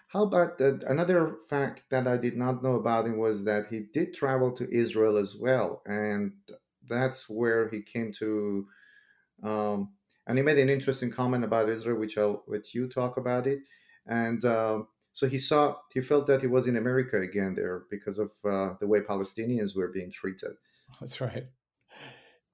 [0.08, 0.60] How about?
[0.60, 4.72] Another fact that I did not know about him was that he did travel to
[4.72, 6.32] Israel as well, and
[6.88, 8.66] that's where he came to.
[9.42, 9.90] Um,
[10.26, 13.60] and he made an interesting comment about Israel, which I'll let you talk about it.
[14.06, 18.18] And uh, so he saw, he felt that he was in America again there because
[18.18, 20.52] of uh, the way Palestinians were being treated.
[21.00, 21.46] That's right.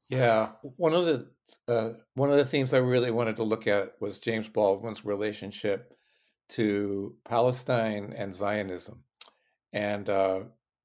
[0.09, 1.27] Yeah, one of the
[1.69, 5.95] uh, one of the themes I really wanted to look at was James Baldwin's relationship
[6.51, 9.05] to Palestine and Zionism,
[9.73, 10.41] and uh,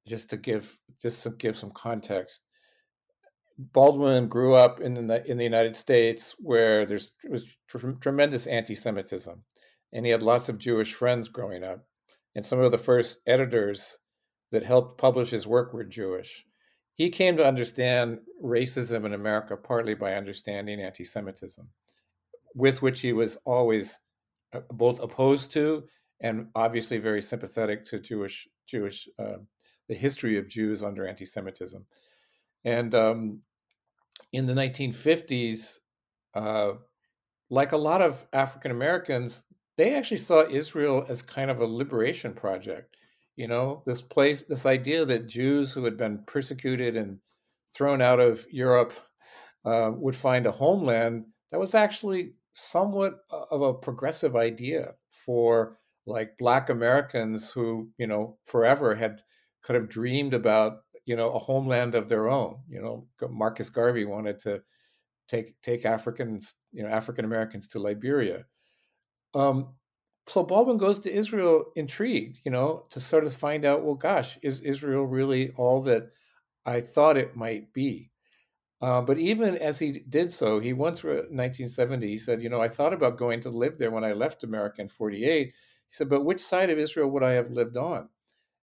[0.08, 2.44] just to give just to give some context,
[3.58, 9.44] Baldwin grew up in the in the United States where there's was tr- tremendous anti-Semitism,
[9.94, 11.86] and he had lots of Jewish friends growing up,
[12.36, 13.98] and some of the first editors
[14.52, 16.46] that helped publish his work were Jewish.
[16.94, 21.68] He came to understand racism in America partly by understanding anti-Semitism,
[22.56, 24.00] with which he was always
[24.72, 25.84] both opposed to
[26.22, 29.38] and obviously very sympathetic to Jewish Jewish uh,
[29.88, 31.86] the history of Jews under anti-Semitism,
[32.66, 33.42] and um,
[34.34, 35.80] in the 1950s,
[36.34, 36.72] uh,
[37.50, 39.46] like a lot of African Americans,
[39.78, 42.96] they actually saw Israel as kind of a liberation project.
[43.36, 47.20] You know, this place, this idea that Jews who had been persecuted and
[47.74, 48.94] thrown out of Europe
[49.64, 53.20] uh, would find a homeland that was actually somewhat
[53.52, 59.22] of a progressive idea for like black americans who you know forever had
[59.64, 62.60] kind of dreamed about you know a homeland of their own.
[62.70, 64.62] You know marcus garvey wanted to
[65.28, 68.46] take take africans you know african americans to liberia.
[69.34, 69.76] Um,
[70.28, 74.38] so baldwin goes to israel intrigued you know to sort of find out well gosh
[74.42, 76.10] is israel really all that
[76.66, 78.12] i thought it might be
[78.82, 82.62] uh, but even as he did so, he once, in 1970, he said, You know,
[82.62, 85.48] I thought about going to live there when I left America in 48.
[85.48, 85.54] He
[85.90, 88.10] said, But which side of Israel would I have lived on?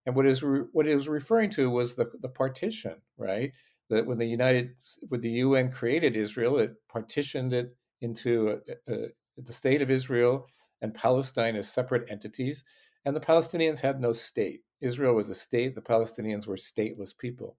[0.06, 3.52] And what is re- what he was referring to was the, the partition, right?
[3.90, 4.74] That when the United,
[5.08, 8.96] when the UN created Israel, it partitioned it into a, a,
[9.38, 10.46] the state of Israel
[10.80, 12.62] and Palestine as separate entities.
[13.04, 14.60] And the Palestinians had no state.
[14.80, 17.56] Israel was a state, the Palestinians were stateless people.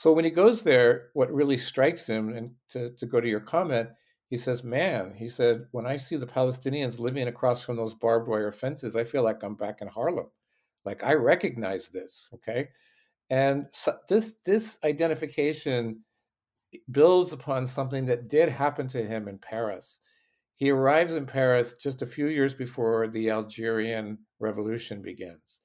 [0.00, 3.40] So when he goes there, what really strikes him, and to, to go to your
[3.40, 3.90] comment,
[4.30, 8.26] he says, Man, he said, when I see the Palestinians living across from those barbed
[8.26, 10.28] wire fences, I feel like I'm back in Harlem.
[10.86, 12.70] Like I recognize this, okay?
[13.28, 16.00] And so this this identification
[16.90, 19.98] builds upon something that did happen to him in Paris.
[20.56, 25.60] He arrives in Paris just a few years before the Algerian Revolution begins.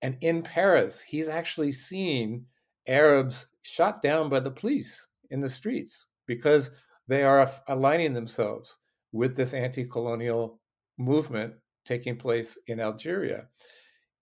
[0.00, 2.46] And in Paris, he's actually seen
[2.86, 6.70] Arabs shot down by the police in the streets because
[7.08, 8.78] they are aligning themselves
[9.12, 10.60] with this anti colonial
[10.98, 13.46] movement taking place in Algeria.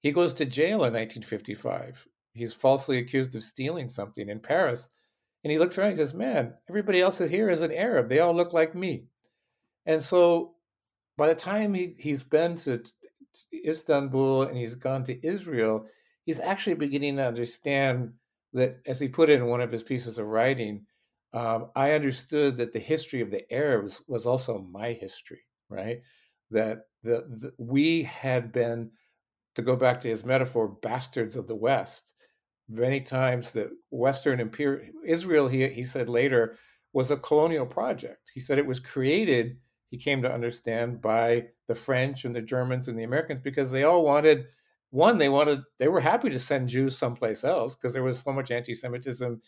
[0.00, 2.06] He goes to jail in 1955.
[2.34, 4.88] He's falsely accused of stealing something in Paris.
[5.44, 8.08] And he looks around and says, Man, everybody else here is an Arab.
[8.08, 9.04] They all look like me.
[9.86, 10.54] And so
[11.16, 12.82] by the time he, he's been to
[13.66, 15.86] Istanbul and he's gone to Israel,
[16.24, 18.12] he's actually beginning to understand
[18.52, 20.84] that, as he put it in one of his pieces of writing,
[21.32, 26.00] um, I understood that the history of the Arabs was also my history, right?
[26.50, 28.90] That the, the, we had been,
[29.54, 32.14] to go back to his metaphor, bastards of the West.
[32.68, 36.56] Many times that Western imperial Israel, he, he said later,
[36.92, 38.30] was a colonial project.
[38.32, 39.56] He said it was created,
[39.90, 43.84] he came to understand, by the French and the Germans and the Americans because they
[43.84, 44.46] all wanted
[44.92, 48.30] one they wanted they were happy to send jews someplace else because there was so
[48.32, 49.40] much anti-semitism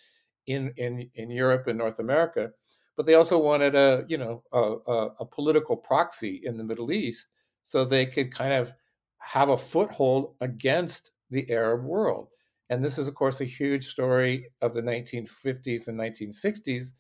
[0.46, 2.50] in in in europe and north america
[2.96, 6.90] but they also wanted a you know a, a, a political proxy in the middle
[6.92, 7.28] east
[7.62, 8.72] so they could kind of
[9.18, 12.28] have a foothold against the arab world.
[12.70, 16.92] And this is of course a huge story of the 1950s and 1960s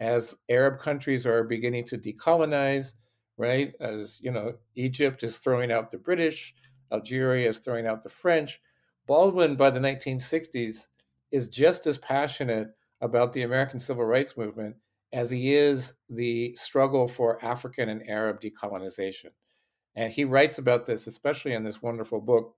[0.00, 2.94] as arab countries are beginning to decolonize
[3.38, 3.72] right?
[3.80, 6.54] As you know egypt is throwing out the british
[6.92, 8.60] Algeria is throwing out the French.
[9.06, 10.86] Baldwin, by the 1960s,
[11.30, 12.68] is just as passionate
[13.00, 14.76] about the American Civil Rights Movement
[15.12, 19.30] as he is the struggle for African and Arab decolonization.
[19.94, 22.54] And he writes about this, especially in this wonderful book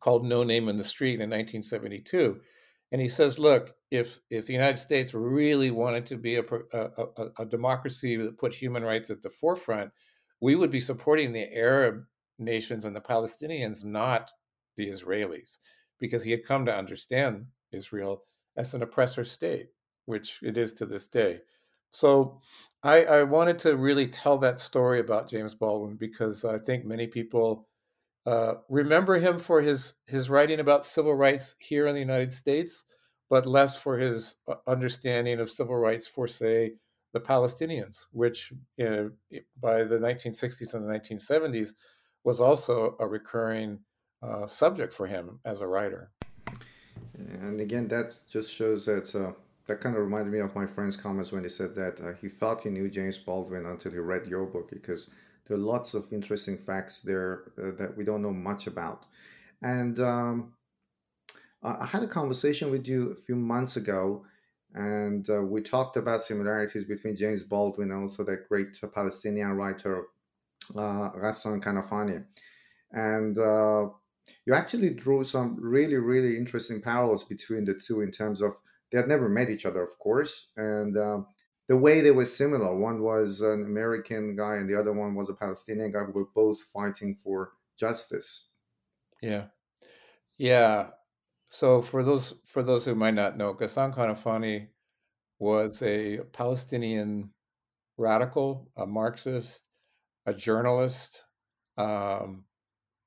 [0.00, 2.40] called No Name in the Street in 1972.
[2.92, 6.42] And he says, look, if, if the United States really wanted to be a,
[6.72, 9.90] a, a, a democracy that put human rights at the forefront,
[10.40, 12.04] we would be supporting the Arab
[12.38, 14.30] nations and the Palestinians, not
[14.76, 15.58] the Israelis,
[15.98, 18.22] because he had come to understand Israel
[18.56, 19.68] as an oppressor state,
[20.06, 21.40] which it is to this day.
[21.90, 22.40] So
[22.82, 27.06] I, I wanted to really tell that story about James Baldwin because I think many
[27.06, 27.68] people
[28.26, 32.84] uh, remember him for his his writing about civil rights here in the United States,
[33.30, 36.72] but less for his uh, understanding of civil rights for, say,
[37.12, 39.04] the Palestinians, which uh,
[39.60, 41.72] by the 1960s and the 1970s
[42.26, 43.78] was also a recurring
[44.20, 46.10] uh, subject for him as a writer.
[47.14, 49.32] And again, that just shows that uh,
[49.66, 52.28] that kind of reminded me of my friend's comments when he said that uh, he
[52.28, 55.08] thought he knew James Baldwin until he read your book because
[55.46, 59.06] there are lots of interesting facts there uh, that we don't know much about.
[59.62, 60.52] And um,
[61.62, 64.24] I had a conversation with you a few months ago,
[64.74, 70.06] and uh, we talked about similarities between James Baldwin and also that great Palestinian writer
[70.74, 72.24] uh, Ghassan Kanafani.
[72.92, 73.90] And uh,
[74.44, 78.56] you actually drew some really, really interesting parallels between the two in terms of
[78.90, 81.18] they had never met each other, of course, and uh,
[81.68, 82.74] the way they were similar.
[82.74, 86.02] One was an American guy, and the other one was a Palestinian guy.
[86.02, 88.48] were both fighting for justice.
[89.20, 89.46] Yeah,
[90.38, 90.88] yeah.
[91.48, 94.68] So for those for those who might not know, Ghassan Kanafani
[95.38, 97.30] was a Palestinian
[97.98, 99.62] radical, a Marxist,
[100.26, 101.24] a journalist,
[101.78, 102.44] um,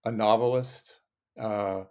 [0.06, 1.02] a novelist,
[1.40, 1.84] uh,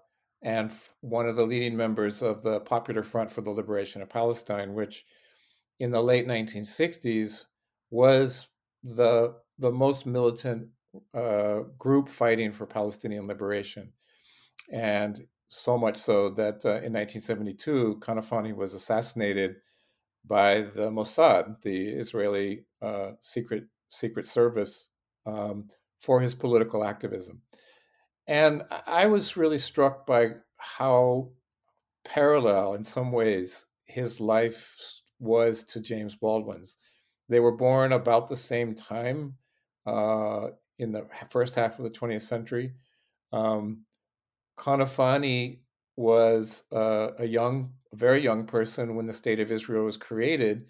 [0.42, 4.74] and one of the leading members of the Popular Front for the Liberation of Palestine,
[4.74, 5.04] which
[5.80, 7.44] in the late 1960s
[7.90, 8.48] was
[8.82, 10.68] the the most militant
[11.14, 13.92] uh, group fighting for Palestinian liberation,
[14.72, 19.56] and so much so that uh, in 1972, Kanafani was assassinated
[20.26, 24.90] by the Mossad, the Israeli uh, secret secret service,
[25.28, 25.68] um,
[26.00, 27.42] for his political activism.
[28.26, 31.30] And I was really struck by how
[32.04, 34.74] parallel, in some ways, his life
[35.18, 36.76] was to James Baldwin's.
[37.28, 39.34] They were born about the same time
[39.86, 42.72] uh, in the first half of the 20th century.
[43.32, 43.84] Um,
[44.58, 45.60] Kanafani
[45.96, 50.66] was uh, a young, very young person when the state of Israel was created,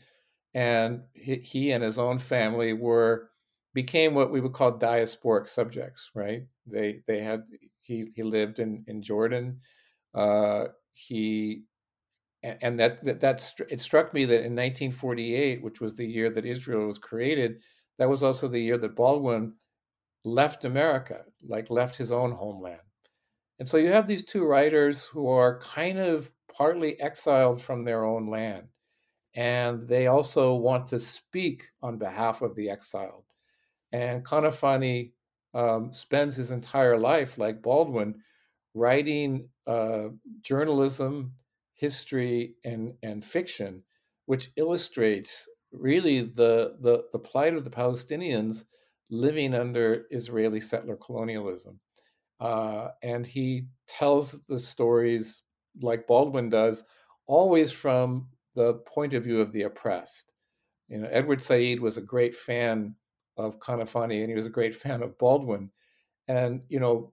[0.55, 3.31] and he, he and his own family were
[3.75, 6.43] became what we would call diasporic subjects, right?
[6.67, 7.43] They they had
[7.81, 9.61] he he lived in in Jordan.
[10.15, 11.63] Uh, he
[12.43, 16.47] and that that, that it struck me that in 1948, which was the year that
[16.47, 17.61] Israel was created,
[17.99, 19.55] that was also the year that Baldwin
[20.25, 22.81] left America, like left his own homeland.
[23.59, 28.05] And so you have these two writers who are kind of partly exiled from their
[28.05, 28.69] own land.
[29.35, 33.25] And they also want to speak on behalf of the exiled.
[33.93, 35.13] And Kanafani
[35.55, 38.17] um, spends his entire life, like Baldwin,
[38.75, 40.09] writing uh,
[40.43, 41.33] journalism,
[41.75, 43.83] history, and, and fiction,
[44.27, 48.65] which illustrates really the, the, the plight of the Palestinians
[49.11, 51.81] living under Israeli settler colonialism.
[52.41, 55.43] Uh, and he tells the stories
[55.81, 56.85] like Baldwin does,
[57.27, 60.33] always from the point of view of the oppressed.
[60.89, 62.95] You know, Edward Said was a great fan
[63.39, 65.71] of Kanafani, and he was a great fan of Baldwin.
[66.27, 67.13] And you know,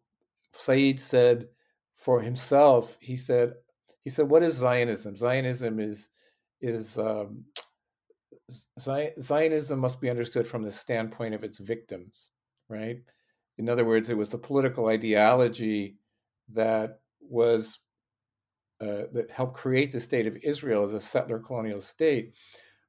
[0.53, 1.47] Said said
[1.95, 3.53] for himself, he said,
[4.01, 5.15] he said, "What is Zionism?
[5.15, 6.09] Zionism is
[6.61, 7.43] is um,
[8.79, 12.29] Zionism must be understood from the standpoint of its victims,
[12.69, 13.01] right?
[13.57, 15.97] In other words, it was a political ideology
[16.53, 17.79] that was
[18.81, 22.33] uh, that helped create the state of Israel as a settler colonial state.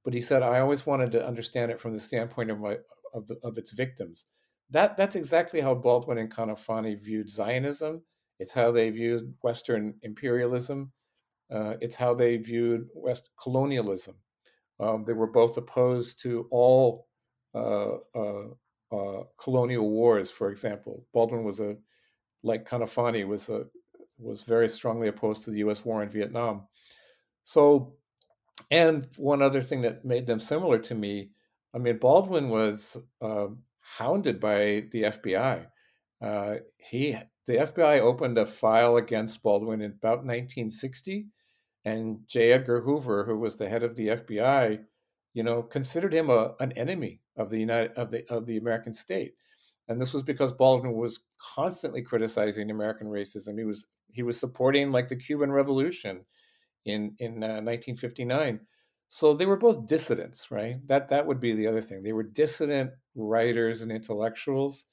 [0.05, 2.77] But he said, I always wanted to understand it from the standpoint of my
[3.15, 4.27] of, the, of its victims.
[4.71, 8.03] That that's exactly how Baldwin and Kanafani viewed Zionism.
[8.39, 10.93] It's how they viewed Western imperialism.
[11.51, 14.17] Uh, it's how they viewed West colonialism.
[14.81, 17.07] Um, they were both opposed to all
[17.55, 18.49] uh, uh,
[18.93, 20.31] uh colonial wars.
[20.31, 21.77] For example, Baldwin was a
[22.43, 23.67] like Kanafani was a
[24.19, 25.85] was very strongly opposed to the U.S.
[25.85, 26.67] war in Vietnam.
[27.45, 27.95] So,
[28.71, 31.31] and one other thing that made them similar to me
[31.77, 33.49] I mean, Baldwin was uh,
[33.81, 35.67] hounded by the FBI.
[36.23, 37.15] Uh, he
[37.47, 41.27] the FBI opened a file against Baldwin in about 1960,
[41.85, 42.53] and J.
[42.53, 44.81] Edgar Hoover, who was the head of the FBI,
[45.35, 48.95] you know, considered him a, an enemy of the United of the of the American
[48.95, 49.35] state,
[49.89, 51.21] and this was because Baldwin was
[51.55, 53.59] constantly criticizing American racism.
[53.59, 56.25] He was he was supporting like the Cuban Revolution
[56.87, 58.61] in in uh, 1959
[59.09, 60.77] so they were both dissidents right?
[60.87, 62.03] That that would be the other thing.
[62.03, 64.87] They were dissident writers and intellectuals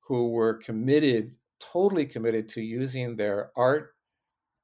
[0.00, 3.94] who were committed totally committed to using their art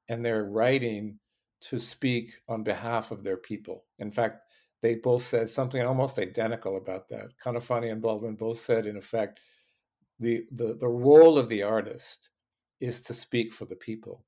[0.07, 1.19] and their writing
[1.59, 3.85] to speak on behalf of their people.
[3.99, 4.41] In fact
[4.81, 7.29] they both said something almost identical about that.
[7.43, 9.39] Kanafani and Baldwin both said in effect
[10.19, 12.29] the, the the role of the artist
[12.79, 14.23] is to speak for the people.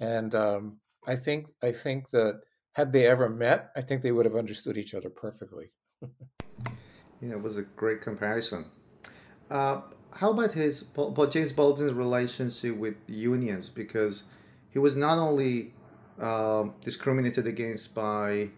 [0.00, 2.40] And um, I think I think that
[2.72, 5.70] had they ever met, I think they would have understood each other perfectly.
[7.20, 8.64] yeah, it was a great comparison.
[9.50, 10.84] Uh, how about his
[11.30, 13.68] James Baldwin's relationship with unions?
[13.68, 14.24] Because
[14.70, 15.74] he was not only
[16.20, 18.50] uh, discriminated against by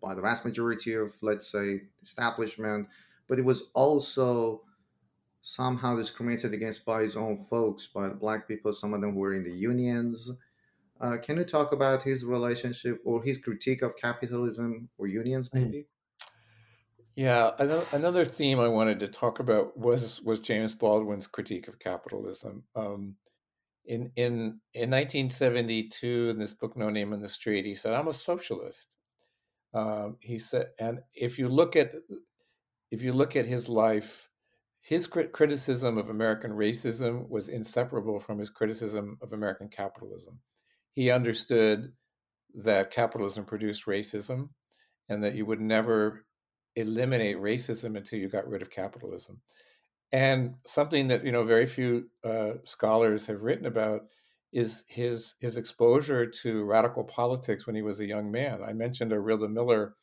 [0.00, 2.86] by the vast majority of, let's say, establishment,
[3.26, 4.62] but it was also
[5.42, 8.72] somehow discriminated against by his own folks, by the black people.
[8.72, 10.38] Some of them were in the unions.
[11.00, 15.62] Uh, can you talk about his relationship or his critique of capitalism or unions, hmm.
[15.62, 15.86] maybe?
[17.14, 17.50] Yeah,
[17.92, 22.62] another theme I wanted to talk about was was James Baldwin's critique of capitalism.
[22.76, 23.16] Um,
[23.86, 28.06] in in in 1972, in this book No Name in the Street, he said, "I'm
[28.06, 28.98] a socialist."
[29.74, 31.92] Um, he said, and if you look at
[32.92, 34.28] if you look at his life,
[34.80, 40.38] his criticism of American racism was inseparable from his criticism of American capitalism.
[40.98, 41.92] He understood
[42.56, 44.48] that capitalism produced racism,
[45.08, 46.24] and that you would never
[46.74, 49.40] eliminate racism until you got rid of capitalism.
[50.10, 54.06] And something that you know very few uh, scholars have written about
[54.52, 58.64] is his his exposure to radical politics when he was a young man.
[58.66, 59.94] I mentioned Orilla Miller,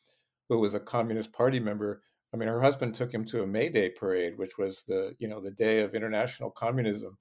[0.48, 2.00] who was a Communist Party member.
[2.32, 5.28] I mean, her husband took him to a May Day parade, which was the you
[5.28, 7.18] know the day of international communism,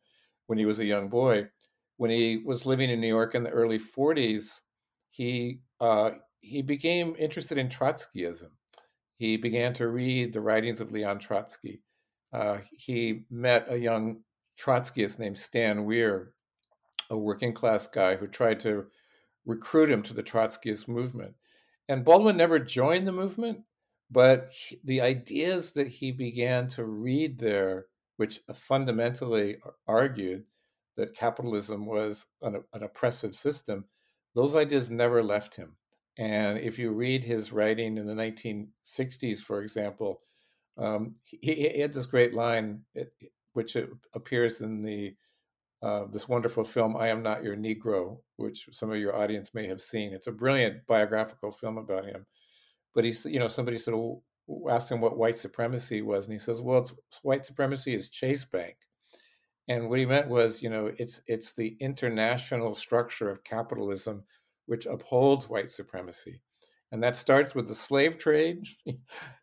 [0.47, 1.49] when he was a young boy.
[1.97, 4.59] When he was living in New York in the early 40s,
[5.09, 8.51] he uh, he became interested in Trotskyism.
[9.17, 11.81] He began to read the writings of Leon Trotsky.
[12.33, 14.21] Uh, he met a young
[14.59, 16.33] Trotskyist named Stan Weir,
[17.09, 18.85] a working class guy who tried to
[19.45, 21.33] recruit him to the Trotskyist movement.
[21.87, 23.59] And Baldwin never joined the movement,
[24.11, 27.85] but he, the ideas that he began to read there,
[28.17, 30.43] which fundamentally argued
[30.97, 33.85] that capitalism was an, an oppressive system,
[34.33, 35.75] those ideas never left him.
[36.17, 40.21] And if you read his writing in the 1960s, for example,
[40.77, 42.81] um, he, he, had this great line,
[43.53, 43.77] which
[44.13, 45.15] appears in the
[45.81, 49.67] uh, this wonderful film, I Am Not Your Negro, which some of your audience may
[49.67, 50.13] have seen.
[50.13, 52.25] It's a brilliant biographical film about him.
[52.95, 54.23] But he's, you know, somebody said, well,
[54.69, 56.89] asked him what white supremacy was, and he says, well,
[57.21, 58.77] white supremacy is Chase Bank.
[59.67, 64.23] And what he meant was, you know, it's it's the international structure of capitalism
[64.67, 66.41] which upholds white supremacy.
[66.91, 68.65] And that starts with the slave trade,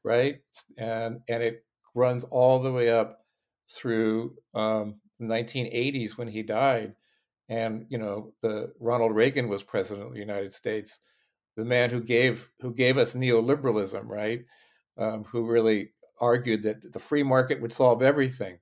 [0.04, 0.40] right?
[0.78, 1.64] And and it
[1.94, 3.24] runs all the way up
[3.70, 6.94] through um, the 1980s when he died.
[7.48, 11.00] And you know, the Ronald Reagan was president of the United States,
[11.56, 14.44] the man who gave who gave us neoliberalism, right?
[14.98, 18.58] Um, who really argued that the free market would solve everything.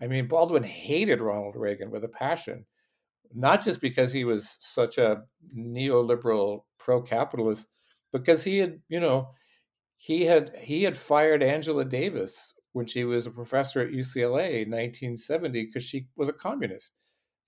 [0.00, 2.64] I mean, Baldwin hated Ronald Reagan with a passion
[3.34, 5.22] not just because he was such a
[5.56, 7.66] neoliberal pro-capitalist,
[8.12, 9.30] because he had, you know,
[9.96, 14.70] he had he had fired Angela Davis when she was a professor at UCLA in
[14.70, 16.92] 1970 because she was a communist.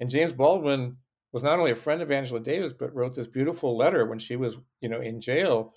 [0.00, 0.96] And James Baldwin
[1.32, 4.36] was not only a friend of Angela Davis, but wrote this beautiful letter when she
[4.36, 5.74] was, you know, in jail,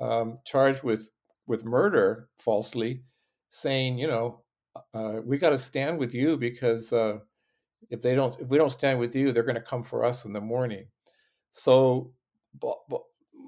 [0.00, 1.08] um, charged with
[1.46, 3.02] with murder falsely,
[3.50, 4.41] saying, you know,
[4.94, 7.18] uh, we got to stand with you because uh,
[7.90, 10.24] if they don't, if we don't stand with you, they're going to come for us
[10.24, 10.86] in the morning.
[11.52, 12.12] So,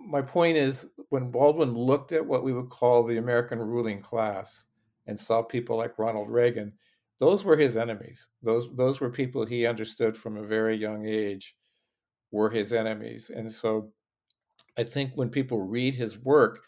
[0.07, 4.67] my point is, when Baldwin looked at what we would call the American ruling class
[5.07, 6.73] and saw people like Ronald Reagan,
[7.19, 8.29] those were his enemies.
[8.43, 11.57] Those those were people he understood from a very young age
[12.31, 13.31] were his enemies.
[13.35, 13.93] And so,
[14.79, 16.65] I think when people read his work,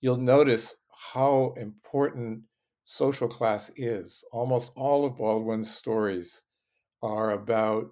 [0.00, 2.42] you'll notice how important
[2.84, 4.24] social class is.
[4.32, 6.44] Almost all of Baldwin's stories
[7.02, 7.90] are about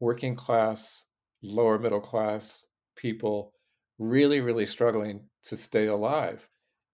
[0.00, 1.04] working class,
[1.42, 2.66] lower middle class
[2.96, 3.52] people
[3.98, 6.48] really, really struggling to stay alive.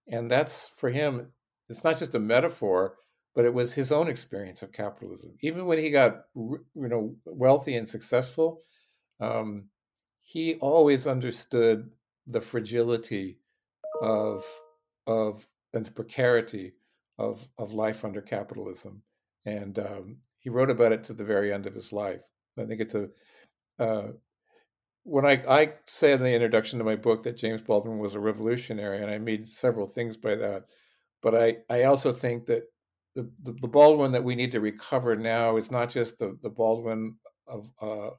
[0.09, 1.27] And that's for him,
[1.69, 2.95] it's not just a metaphor,
[3.33, 5.33] but it was his own experience of capitalism.
[5.41, 8.61] Even when he got, you know, wealthy and successful,
[9.19, 9.65] um,
[10.21, 11.89] he always understood
[12.27, 13.39] the fragility
[14.01, 14.45] of
[15.05, 16.73] of and the precarity
[17.17, 19.01] of of life under capitalism.
[19.45, 22.21] And um, he wrote about it to the very end of his life.
[22.59, 23.09] I think it's a
[23.79, 24.11] uh,
[25.03, 28.19] when I, I say in the introduction to my book that James Baldwin was a
[28.19, 30.65] revolutionary, and I mean several things by that,
[31.21, 32.63] but I, I also think that
[33.15, 36.49] the, the, the Baldwin that we need to recover now is not just the, the
[36.49, 37.15] Baldwin
[37.47, 38.09] of uh,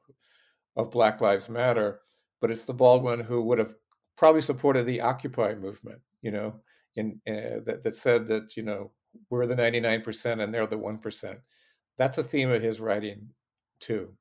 [0.76, 2.00] of Black Lives Matter,
[2.40, 3.74] but it's the Baldwin who would have
[4.16, 6.54] probably supported the Occupy movement, you know,
[6.98, 8.90] in uh, that that said that you know
[9.30, 11.38] we're the ninety nine percent and they're the one percent
[11.98, 13.30] that's a theme of his writing
[13.80, 14.14] too.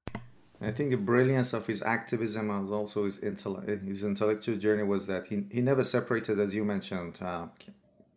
[0.60, 5.06] I think the brilliance of his activism and also his, intellect, his intellectual journey was
[5.06, 7.46] that he, he never separated, as you mentioned, uh,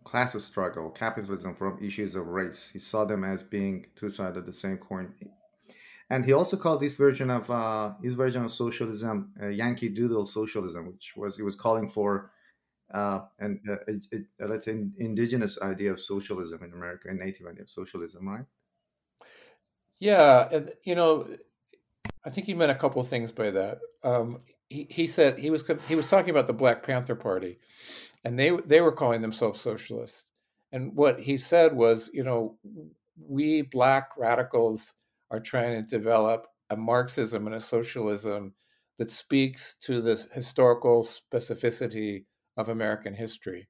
[0.04, 2.70] class struggle, capitalism from issues of race.
[2.72, 5.12] He saw them as being two sides of the same coin.
[6.08, 10.24] And he also called this version of uh, his version of socialism uh, Yankee Doodle
[10.24, 12.32] socialism, which was he was calling for
[12.92, 17.46] uh, an a, a, a, let's say indigenous idea of socialism in America, a native
[17.46, 18.44] idea of socialism, right?
[19.98, 21.28] Yeah, and you know,
[22.24, 23.78] I think he meant a couple of things by that.
[24.02, 27.58] Um, he, he said he was he was talking about the Black Panther Party,
[28.24, 30.30] and they they were calling themselves socialists.
[30.72, 32.56] And what he said was, you know,
[33.18, 34.94] we black radicals
[35.30, 38.54] are trying to develop a Marxism and a socialism
[38.98, 42.24] that speaks to the historical specificity
[42.56, 43.68] of American history,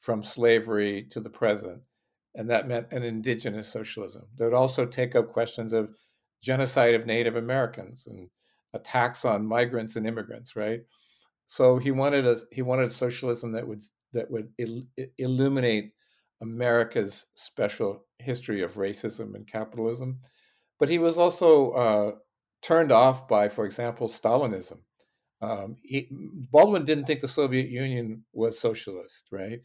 [0.00, 1.82] from slavery to the present.
[2.34, 4.26] And that meant an indigenous socialism.
[4.36, 5.90] They would also take up questions of
[6.42, 8.28] genocide of Native Americans and
[8.74, 10.82] attacks on migrants and immigrants, right?
[11.46, 15.92] So he wanted a he wanted socialism that would that would il- illuminate
[16.40, 20.16] America's special history of racism and capitalism.
[20.78, 22.12] But he was also uh,
[22.62, 24.78] turned off by, for example, Stalinism.
[25.40, 26.08] Um, he,
[26.50, 29.60] Baldwin didn't think the Soviet Union was socialist, right?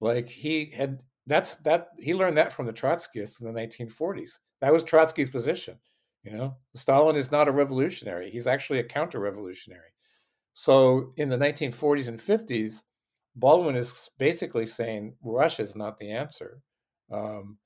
[0.00, 4.38] Like he had that's that he learned that from the Trotskyists in the 1940s.
[4.60, 5.78] That was Trotsky's position.
[6.24, 9.92] You know, Stalin is not a revolutionary; he's actually a counter-revolutionary.
[10.54, 12.80] So in the 1940s and 50s,
[13.36, 16.60] Baldwin is basically saying Russia is not the answer.
[17.12, 17.58] Um,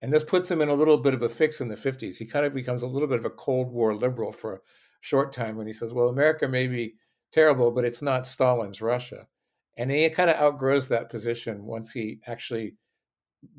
[0.00, 2.16] and this puts him in a little bit of a fix in the 50s.
[2.16, 4.62] He kind of becomes a little bit of a Cold War liberal for
[5.02, 6.94] short time when he says, well, America may be
[7.32, 9.26] terrible, but it's not Stalin's Russia.
[9.76, 12.74] And he kind of outgrows that position once he actually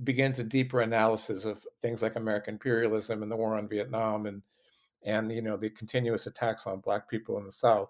[0.04, 4.42] begins a deeper analysis of things like American imperialism and the war on Vietnam and
[5.06, 7.90] and you know the continuous attacks on black people in the South.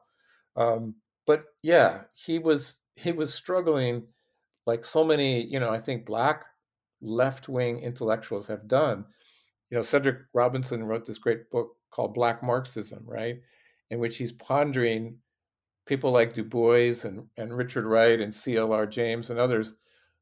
[0.55, 0.95] Um,
[1.27, 4.07] but yeah, he was he was struggling
[4.65, 6.45] like so many, you know, I think black
[7.01, 9.05] left wing intellectuals have done.
[9.69, 13.39] You know, Cedric Robinson wrote this great book called Black Marxism, right?
[13.89, 15.17] In which he's pondering
[15.85, 18.85] people like Du Bois and, and Richard Wright and C.L.R.
[18.85, 19.75] James and others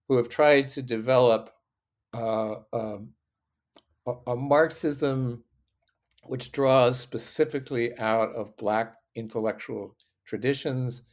[0.08, 1.52] who have tried to develop
[2.14, 3.12] uh, um,
[4.28, 5.44] a, Marxism
[6.26, 9.96] which draws specifically out of Black intellectual
[10.26, 11.04] traditions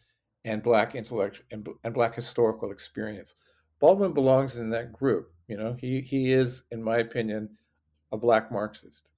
[0.45, 3.35] and black intellect and, and black historical experience.
[3.81, 5.31] Baldwin belongs in that group.
[5.47, 7.49] You know, he he is, in my opinion,
[8.13, 9.09] a black Marxist.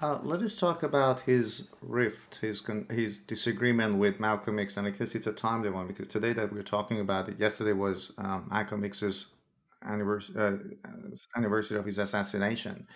[0.00, 4.90] Uh, let us talk about his rift, his his disagreement with Malcolm X, and I
[4.90, 8.46] guess it's a timely one because today that we're talking about it, yesterday was um,
[8.48, 9.26] Malcolm X's
[9.82, 10.56] anniversary, uh,
[11.36, 12.86] anniversary of his assassination.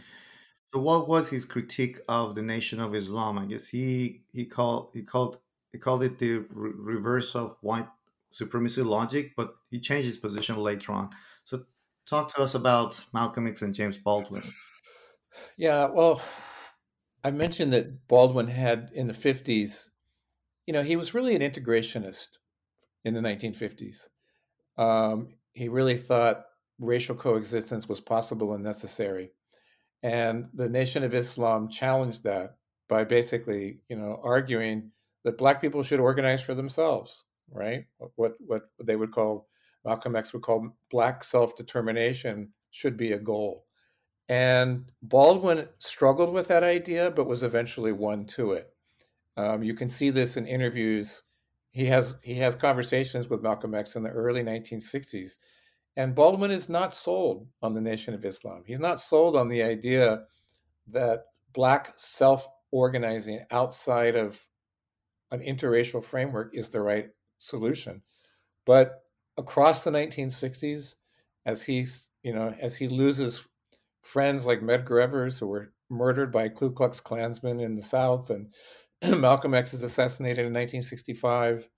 [0.72, 3.36] So, what was his critique of the Nation of Islam?
[3.36, 5.38] I guess he he called he called
[5.72, 7.88] he called it the re- reverse of white
[8.30, 11.10] supremacy logic, but he changed his position later on.
[11.42, 11.64] So,
[12.06, 14.44] talk to us about Malcolm X and James Baldwin.
[15.56, 16.22] Yeah, well,
[17.24, 19.88] I mentioned that Baldwin had in the 50s,
[20.66, 22.38] you know, he was really an integrationist
[23.04, 24.08] in the 1950s.
[24.76, 26.44] Um, he really thought
[26.78, 29.32] racial coexistence was possible and necessary.
[30.02, 32.56] And the Nation of Islam challenged that
[32.88, 34.90] by basically, you know, arguing
[35.24, 37.84] that black people should organize for themselves, right?
[38.16, 39.46] What what they would call
[39.84, 43.66] Malcolm X would call black self-determination should be a goal.
[44.32, 48.72] And Baldwin struggled with that idea, but was eventually won to it.
[49.36, 51.22] Um, you can see this in interviews.
[51.72, 55.32] He has he has conversations with Malcolm X in the early 1960s,
[55.98, 58.62] and Baldwin is not sold on the Nation of Islam.
[58.66, 60.22] He's not sold on the idea
[60.86, 64.42] that black self-organizing outside of
[65.30, 68.00] an interracial framework is the right solution.
[68.64, 69.02] But
[69.36, 70.94] across the 1960s,
[71.44, 73.46] as he's you know as he loses
[74.02, 78.52] friends like Medgar Evers who were murdered by Ku Klux Klansmen in the South, and
[79.20, 81.68] Malcolm X is assassinated in 1965,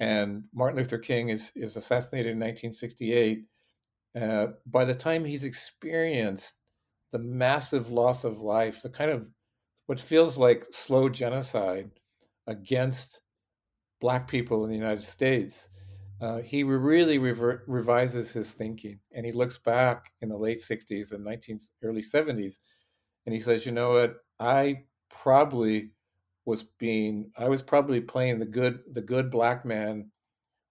[0.00, 3.44] and Martin Luther King is is assassinated in 1968.
[4.20, 6.54] Uh, by the time he's experienced
[7.12, 9.28] the massive loss of life, the kind of
[9.86, 11.90] what feels like slow genocide
[12.46, 13.20] against
[14.00, 15.68] black people in the United States,
[16.20, 21.12] uh, he really rever- revises his thinking and he looks back in the late 60s
[21.12, 22.58] and 19 early 70s
[23.26, 24.16] and he says you know what?
[24.38, 25.92] I probably
[26.46, 30.10] was being i was probably playing the good the good black man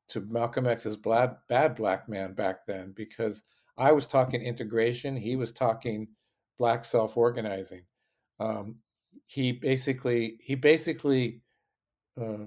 [0.07, 3.41] to malcolm x's bad, bad black man back then because
[3.77, 6.07] i was talking integration he was talking
[6.57, 7.83] black self-organizing.
[8.39, 8.77] Um,
[9.25, 11.41] he basically he basically
[12.19, 12.45] uh,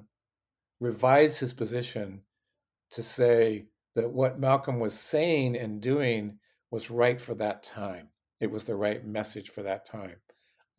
[0.81, 2.23] revised his position
[2.91, 6.39] to say that what Malcolm was saying and doing
[6.71, 8.09] was right for that time.
[8.41, 10.17] It was the right message for that time.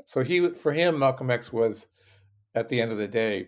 [0.06, 1.88] So he, for him, Malcolm X was,
[2.56, 3.48] at the end of the day,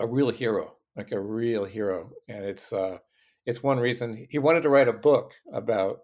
[0.00, 2.98] a real hero, like a real hero, and it's uh,
[3.46, 6.00] it's one reason he wanted to write a book about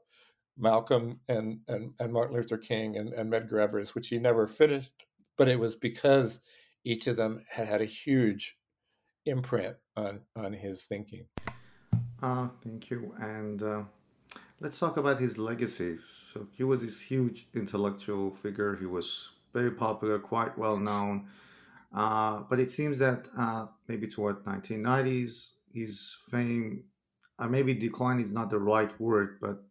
[0.59, 4.93] Malcolm and and, and Martin Luther King and, and Medgar Evers, which he never finished,
[5.39, 6.41] but it was because
[6.85, 8.57] each of them had had a huge
[9.27, 11.27] imprint on on his thinking.
[12.23, 13.15] Uh, thank you.
[13.19, 13.83] And uh,
[14.61, 15.97] let's talk about his legacy.
[15.97, 18.77] So he was this huge intellectual figure.
[18.77, 21.29] He was very popular, quite well known.
[21.93, 26.85] Uh, but it seems that uh, maybe toward 1990s, his fame,
[27.39, 29.63] uh, maybe decline is not the right word, but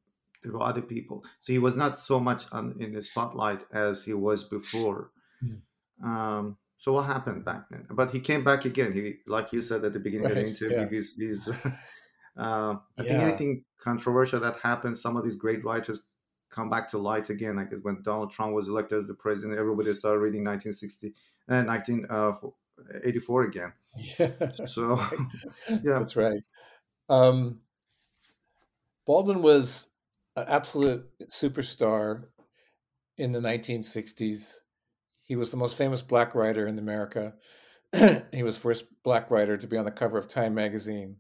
[0.44, 1.24] there were other people.
[1.40, 5.12] So he was not so much on, in the spotlight as he was before.
[5.44, 5.62] Mm.
[6.04, 7.86] Um, so what happened back then?
[7.90, 8.94] But he came back again.
[8.94, 10.38] He, like you said at the beginning right.
[10.38, 10.90] of the interview, yeah.
[10.90, 11.50] he's, he's
[12.38, 13.04] uh, I yeah.
[13.04, 16.02] think anything controversial that happens, some of these great writers
[16.50, 17.58] come back to light again.
[17.58, 21.14] Like when Donald Trump was elected as the president, everybody started reading 1960
[21.48, 23.74] and uh, 1984 uh, again.
[23.96, 24.66] Yeah.
[24.66, 25.00] So,
[25.70, 26.42] yeah, that's right.
[27.10, 27.60] Um,
[29.06, 29.88] Baldwin was
[30.36, 32.26] an absolute superstar
[33.18, 34.56] in the 1960s.
[35.24, 37.34] He was the most famous black writer in America.
[38.32, 41.18] he was first black writer to be on the cover of Time magazine.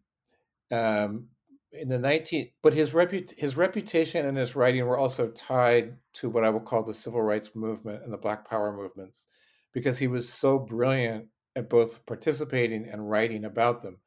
[0.71, 1.27] Um,
[1.71, 2.91] in the 19 but his
[3.37, 7.21] his reputation and his writing were also tied to what I will call the civil
[7.21, 9.27] rights movement and the black power movements
[9.73, 13.97] because he was so brilliant at both participating and writing about them.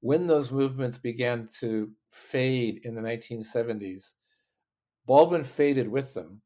[0.00, 4.12] When those movements began to fade in the 1970s
[5.06, 6.40] Baldwin faded with them.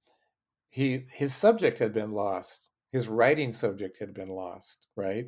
[0.70, 2.70] He his subject had been lost.
[2.90, 5.26] His writing subject had been lost right?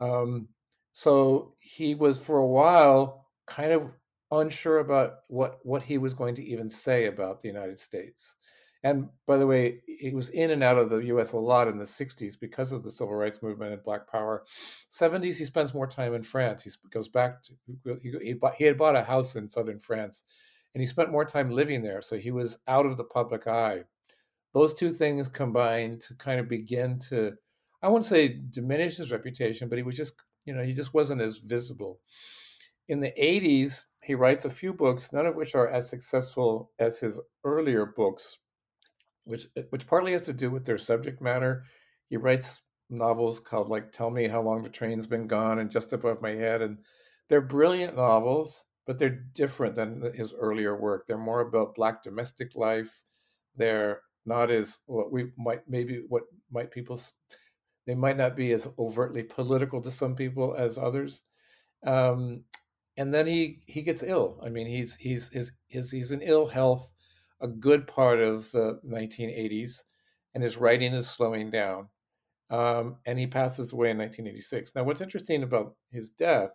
[0.00, 0.48] Um,
[0.92, 3.90] so he was for a while kind of
[4.30, 8.34] unsure about what what he was going to even say about the United States.
[8.84, 11.32] And by the way, he was in and out of the U.S.
[11.32, 14.44] a lot in the '60s because of the civil rights movement and Black Power.
[14.90, 16.64] '70s, he spends more time in France.
[16.64, 17.52] He goes back to
[18.02, 20.24] he, he, bought, he had bought a house in southern France,
[20.74, 22.00] and he spent more time living there.
[22.00, 23.84] So he was out of the public eye.
[24.52, 27.34] Those two things combined to kind of begin to,
[27.82, 30.14] I wouldn't say diminish his reputation, but he was just
[30.44, 32.00] you know he just wasn't as visible.
[32.92, 36.98] In the 80s, he writes a few books, none of which are as successful as
[37.00, 38.38] his earlier books,
[39.24, 41.64] which which partly has to do with their subject matter.
[42.10, 45.94] He writes novels called like "Tell Me How Long the Train's Been Gone" and "Just
[45.94, 46.84] Above My Head," and
[47.30, 51.06] they're brilliant novels, but they're different than his earlier work.
[51.06, 53.02] They're more about black domestic life.
[53.56, 57.00] They're not as what we might maybe what might people
[57.86, 61.22] they might not be as overtly political to some people as others.
[61.86, 62.44] Um,
[62.96, 64.40] and then he he gets ill.
[64.44, 66.92] I mean, he's he's his, his he's in ill health
[67.42, 69.82] a good part of the 1980s,
[70.34, 71.88] and his writing is slowing down.
[72.50, 74.72] Um, and he passes away in 1986.
[74.74, 76.50] Now, what's interesting about his death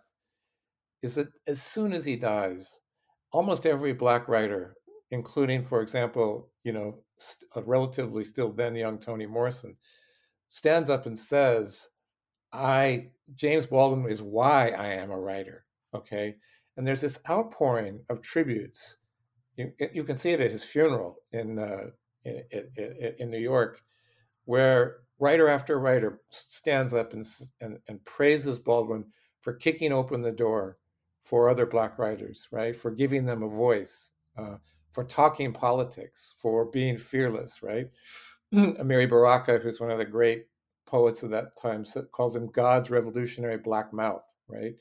[1.02, 2.78] is that as soon as he dies,
[3.32, 4.76] almost every black writer,
[5.10, 7.02] including, for example, you know,
[7.56, 9.76] a relatively still then young Toni Morrison,
[10.48, 11.88] stands up and says,
[12.52, 16.36] "I James Baldwin is why I am a writer." Okay.
[16.76, 18.96] And there's this outpouring of tributes.
[19.56, 21.86] You, you can see it at his funeral in, uh,
[22.24, 23.82] in, in, in New York,
[24.44, 27.26] where writer after writer stands up and,
[27.60, 29.04] and, and praises Baldwin
[29.40, 30.78] for kicking open the door
[31.24, 32.76] for other Black writers, right?
[32.76, 34.56] For giving them a voice, uh,
[34.92, 37.90] for talking politics, for being fearless, right?
[38.54, 40.46] Amiri Baraka, who's one of the great
[40.86, 44.74] poets of that time, calls him God's revolutionary black mouth, right?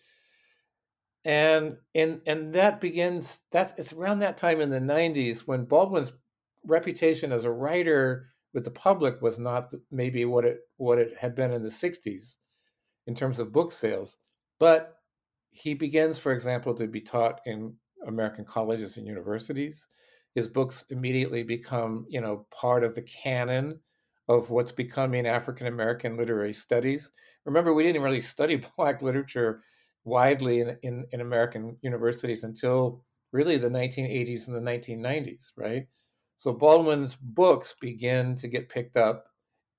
[1.25, 6.11] And and and that begins that's it's around that time in the 90s when baldwin's
[6.65, 11.35] reputation as a writer with the public was not maybe what it what it had
[11.35, 12.35] been in the 60s
[13.07, 14.17] in terms of book sales
[14.59, 14.97] but
[15.49, 17.73] he begins for example to be taught in
[18.05, 19.87] american colleges and universities.
[20.35, 23.79] His books immediately become you know part of the canon
[24.27, 27.11] of what's becoming african american literary studies.
[27.45, 29.63] Remember we didn't really study black literature
[30.07, 35.85] widely in, in, in American universities until really the 1980s and the 1990s, right?
[36.37, 39.25] So Baldwin's books begin to get picked up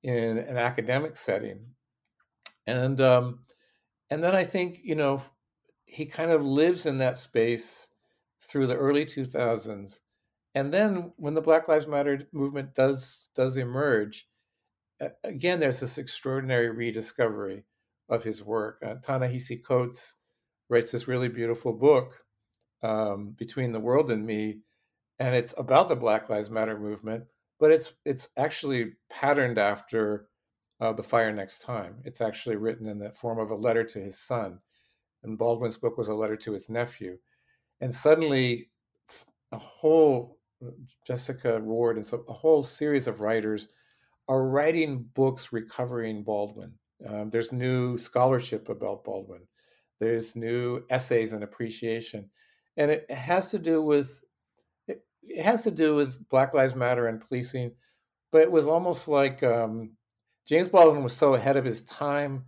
[0.02, 1.60] in an academic setting,
[2.66, 3.40] and um,
[4.10, 5.22] and then I think you know
[5.86, 7.88] he kind of lives in that space
[8.42, 10.00] through the early 2000s,
[10.54, 14.26] and then when the Black Lives Matter movement does does emerge,
[15.24, 17.64] again, there's this extraordinary rediscovery
[18.08, 18.82] of his work.
[18.84, 20.16] Uh, Ta-Nehisi Coates
[20.68, 22.24] writes this really beautiful book,
[22.82, 24.60] um, Between the World and Me,
[25.18, 27.24] and it's about the Black Lives Matter movement,
[27.58, 30.28] but it's it's actually patterned after
[30.80, 31.96] uh, the fire next time.
[32.04, 34.60] It's actually written in the form of a letter to his son,
[35.22, 37.18] and Baldwin's book was a letter to his nephew,
[37.80, 38.70] and suddenly
[39.52, 40.38] a whole
[41.08, 43.68] Jesmyn Ward and so a whole series of writers
[44.28, 46.72] are writing books recovering Baldwin.
[47.06, 49.42] Um, there's new scholarship about Baldwin.
[50.00, 52.30] There's new essays and appreciation,
[52.76, 54.20] and it has to do with
[54.86, 55.02] it,
[55.42, 57.72] has to do with Black Lives Matter and policing.
[58.30, 59.92] But it was almost like um,
[60.46, 62.44] James Baldwin was so ahead of his time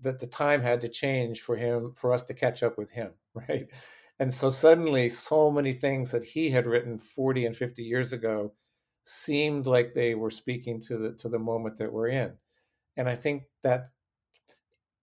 [0.00, 3.12] that the time had to change for him for us to catch up with him,
[3.48, 3.68] right?
[4.18, 8.54] And so suddenly, so many things that he had written 40 and 50 years ago
[9.04, 12.32] seemed like they were speaking to the to the moment that we're in.
[12.96, 13.88] And I think that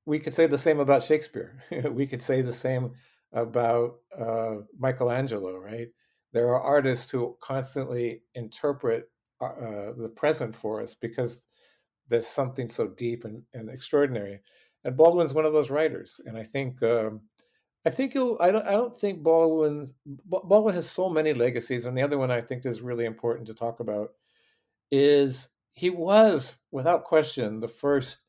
[0.05, 1.57] we could say the same about Shakespeare.
[1.91, 2.91] we could say the same
[3.33, 5.87] about uh, Michelangelo, right?
[6.33, 9.09] There are artists who constantly interpret
[9.41, 11.43] uh, uh, the present for us because
[12.07, 14.39] there's something so deep and, and extraordinary.
[14.83, 16.19] And Baldwin's one of those writers.
[16.25, 17.21] And I think um,
[17.85, 18.67] I think I don't.
[18.67, 19.91] I don't think Baldwin.
[20.25, 23.55] Baldwin has so many legacies, and the other one I think is really important to
[23.55, 24.11] talk about
[24.91, 28.19] is he was, without question, the first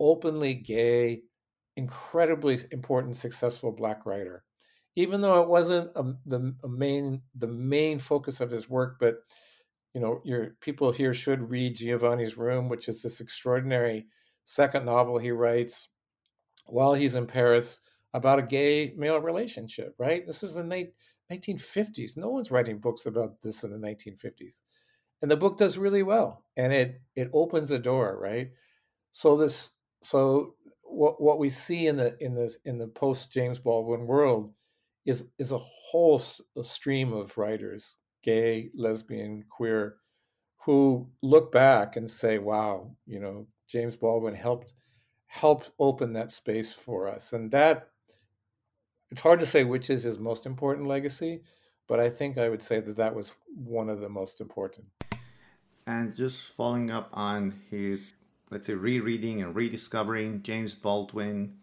[0.00, 1.22] openly gay,
[1.76, 4.44] incredibly important, successful black writer.
[4.96, 9.16] Even though it wasn't a, the a main the main focus of his work, but
[9.94, 14.06] you know, your people here should read Giovanni's Room, which is this extraordinary
[14.44, 15.88] second novel he writes
[16.66, 17.80] while he's in Paris
[18.12, 20.26] about a gay male relationship, right?
[20.26, 22.16] This is the 1950s.
[22.16, 24.60] No one's writing books about this in the 1950s.
[25.22, 28.50] And the book does really well and it it opens a door, right?
[29.12, 29.70] So this
[30.04, 34.52] so what what we see in the in the in the post James Baldwin world
[35.06, 39.96] is is a whole stream of writers, gay, lesbian, queer,
[40.64, 44.74] who look back and say, "Wow, you know, James Baldwin helped
[45.26, 47.88] helped open that space for us," and that
[49.10, 51.42] it's hard to say which is his most important legacy,
[51.88, 54.86] but I think I would say that that was one of the most important.
[55.86, 58.00] And just following up on his,
[58.54, 61.56] let's say, rereading and rediscovering James Baldwin,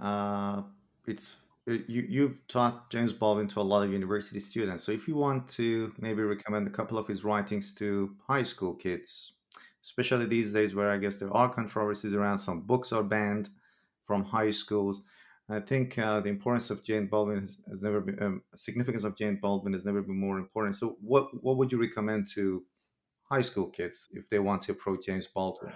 [0.00, 0.62] uh,
[1.06, 1.36] it's
[1.70, 4.82] uh, you you've taught James Baldwin to a lot of university students.
[4.82, 8.74] So if you want to maybe recommend a couple of his writings to high school
[8.74, 9.34] kids,
[9.82, 13.48] especially these days where I guess there are controversies around some books are banned
[14.04, 15.02] from high schools.
[15.48, 19.14] I think uh, the importance of Jane Baldwin has, has never been um, significance of
[19.16, 20.76] Jane Baldwin has never been more important.
[20.76, 22.64] So, what what would you recommend to
[23.22, 25.72] high school kids if they want to approach James Baldwin?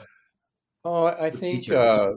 [0.85, 2.13] Oh, I think uh,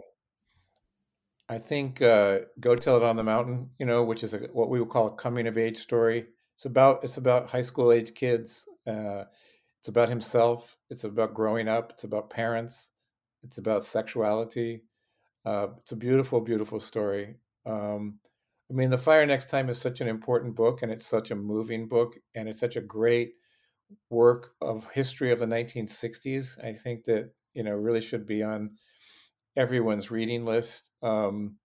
[1.49, 4.70] I think uh, "Go Tell It on the Mountain," you know, which is a, what
[4.70, 6.28] we would call a coming of age story.
[6.55, 8.68] It's about it's about high school age kids.
[8.88, 9.26] Uh,
[9.80, 10.78] it's about himself.
[10.89, 11.91] It's about growing up.
[11.91, 12.91] It's about parents.
[13.43, 14.84] It's about sexuality.
[15.45, 17.38] Uh, it's a beautiful, beautiful story.
[17.66, 18.20] Um,
[18.70, 21.36] I mean, The Fire Next Time is such an important book, and it's such a
[21.36, 23.36] moving book, and it's such a great
[24.09, 26.57] work of history of the 1960s.
[26.64, 28.71] I think that you know really should be on
[29.57, 30.89] everyone's reading list.
[31.03, 31.57] Um,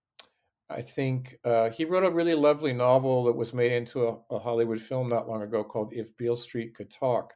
[0.68, 4.38] I think uh, he wrote a really lovely novel that was made into a, a,
[4.40, 7.34] Hollywood film not long ago called "If Beale Street Could Talk,"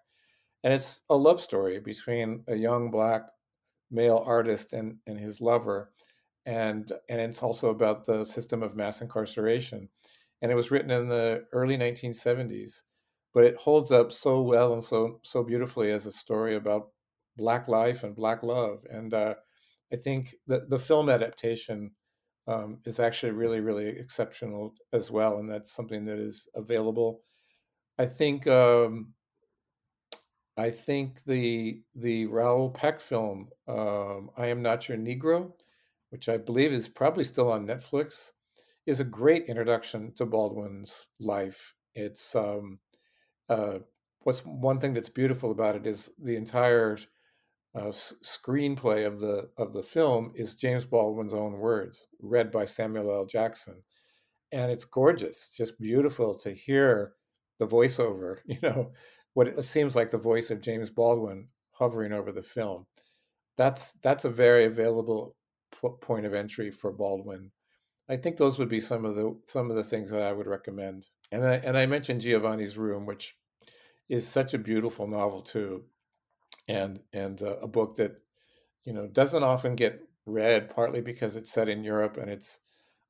[0.65, 3.23] and it's a love story between a young black
[3.91, 5.93] male artist and and his lover
[6.47, 9.89] and and it's also about the system of mass incarceration.
[10.43, 12.83] And it was written in the early 1970s,
[13.35, 16.89] but it holds up so well and so so beautifully as a story about
[17.41, 18.85] black life and black love.
[18.91, 19.35] And uh,
[19.93, 21.93] I think the the film adaptation
[22.47, 27.23] um, is actually really really exceptional as well, and that's something that is available.
[27.99, 29.15] I think um,
[30.57, 35.53] I think the the Raoul Peck film, um, "I Am Not Your Negro,"
[36.11, 38.33] which I believe is probably still on Netflix,
[38.87, 41.75] is a great introduction to Baldwin's life.
[41.95, 42.81] It's um,
[43.49, 43.79] uh,
[44.21, 46.99] what's one thing that's beautiful about it is the entire
[47.75, 47.93] uh,
[48.23, 53.27] screenplay of the of the film is James Baldwin's own words, read by Samuel L.
[53.27, 53.83] Jackson,
[54.53, 55.47] and it's gorgeous.
[55.49, 57.13] It's just beautiful to hear
[57.59, 58.39] the voiceover.
[58.47, 58.93] You know,
[59.35, 62.87] what it seems like the voice of James Baldwin hovering over the film.
[63.57, 65.37] That's that's a very available
[66.01, 67.53] point of entry for Baldwin.
[68.09, 70.49] I think those would be some of the some of the things that I would
[70.49, 71.07] recommend.
[71.31, 73.37] And I, and I mentioned Giovanni's Room, which
[74.09, 75.85] is such a beautiful novel too,
[76.71, 78.17] and and uh, a book that
[78.85, 82.59] you know, doesn't often get read, partly because it's set in Europe and it's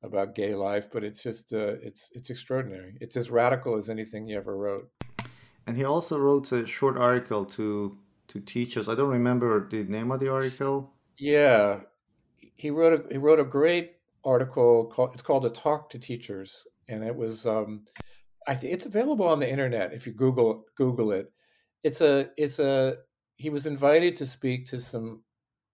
[0.03, 2.97] about gay life, but it's just uh, it's it's extraordinary.
[2.99, 4.89] It's as radical as anything he ever wrote.
[5.67, 7.97] And he also wrote a short article to
[8.29, 8.87] to teach us.
[8.87, 10.93] I don't remember the name of the article.
[11.17, 11.81] Yeah,
[12.55, 13.93] he wrote a he wrote a great
[14.25, 17.85] article called it's called a talk to teachers, and it was um,
[18.47, 21.31] I think it's available on the internet if you Google Google it.
[21.83, 22.97] It's a it's a
[23.41, 25.23] he was invited to speak to some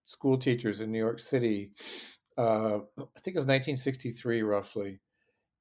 [0.05, 1.71] school teachers in New York City.
[2.37, 5.01] Uh, I think it was 1963, roughly.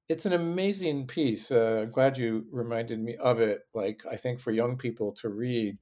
[0.09, 1.51] It's an amazing piece.
[1.51, 3.63] Uh, I'm glad you reminded me of it.
[3.75, 5.79] Like I think for young people to read,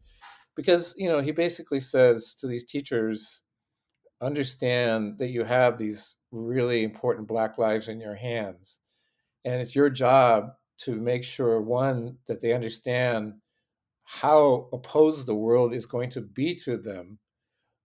[0.56, 3.42] because you know he basically says to these teachers,
[4.22, 8.78] understand that you have these really important Black lives in your hands,
[9.44, 13.34] and it's your job to make sure one that they understand
[14.20, 17.18] how opposed the world is going to be to them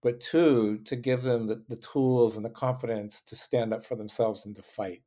[0.01, 3.95] but two, to give them the, the tools and the confidence to stand up for
[3.95, 5.01] themselves and to fight.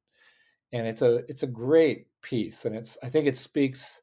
[0.72, 4.02] And it's a it's a great piece, and it's I think it speaks.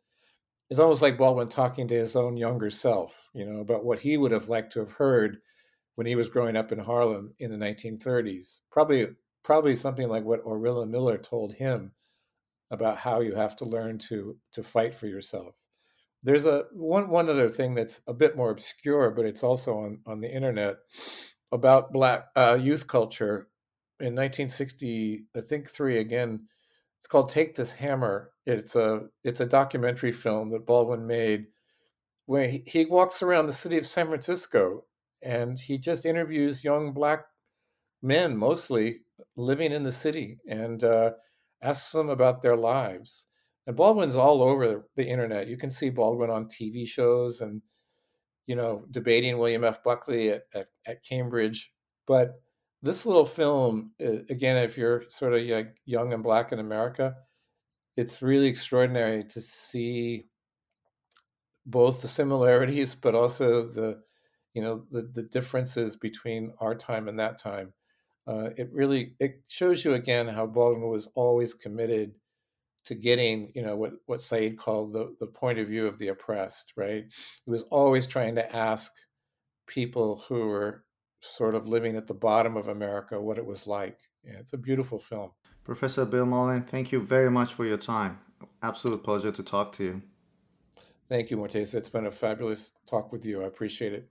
[0.69, 4.17] It's almost like Baldwin talking to his own younger self, you know, about what he
[4.17, 5.39] would have liked to have heard
[5.95, 8.61] when he was growing up in Harlem in the 1930s.
[8.71, 9.07] Probably
[9.43, 11.91] probably something like what Orilla Miller told him
[12.71, 15.55] about how you have to learn to to fight for yourself.
[16.23, 19.99] There's a one one other thing that's a bit more obscure, but it's also on
[20.05, 20.77] on the internet
[21.51, 23.47] about black uh, youth culture
[23.99, 25.25] in 1960.
[25.35, 26.47] I think three again.
[26.99, 31.47] It's called "Take This Hammer." It's a it's a documentary film that Baldwin made,
[32.25, 34.85] where he, he walks around the city of San Francisco
[35.21, 37.25] and he just interviews young black
[38.01, 39.01] men, mostly
[39.35, 41.11] living in the city, and uh,
[41.61, 43.27] asks them about their lives
[43.69, 45.47] and Baldwin's all over the internet.
[45.47, 47.61] You can see Baldwin on TV shows and,
[48.47, 49.83] you know, debating William F.
[49.83, 51.71] Buckley at, at, at Cambridge.
[52.07, 52.41] But
[52.81, 57.13] this little film, again, if you're sort of young and black in America,
[57.95, 60.25] it's really extraordinary to see
[61.67, 64.01] both the similarities, but also the,
[64.55, 67.73] you know, the, the differences between our time and that time.
[68.25, 72.15] Uh, it really it shows you again how Baldwin was always committed
[72.85, 76.07] to getting, you know, what, what Said called the, the point of view of the
[76.07, 77.05] oppressed, right?
[77.45, 78.91] He was always trying to ask
[79.67, 80.83] people who were
[81.21, 83.99] sort of living at the bottom of America what it was like.
[84.23, 85.31] Yeah, it's a beautiful film.
[85.63, 88.19] Professor Bill Mullen, thank you very much for your time.
[88.63, 90.01] Absolute pleasure to talk to you.
[91.09, 91.75] Thank you, Morteza.
[91.75, 93.43] It's been a fabulous talk with you.
[93.43, 94.09] I appreciate it.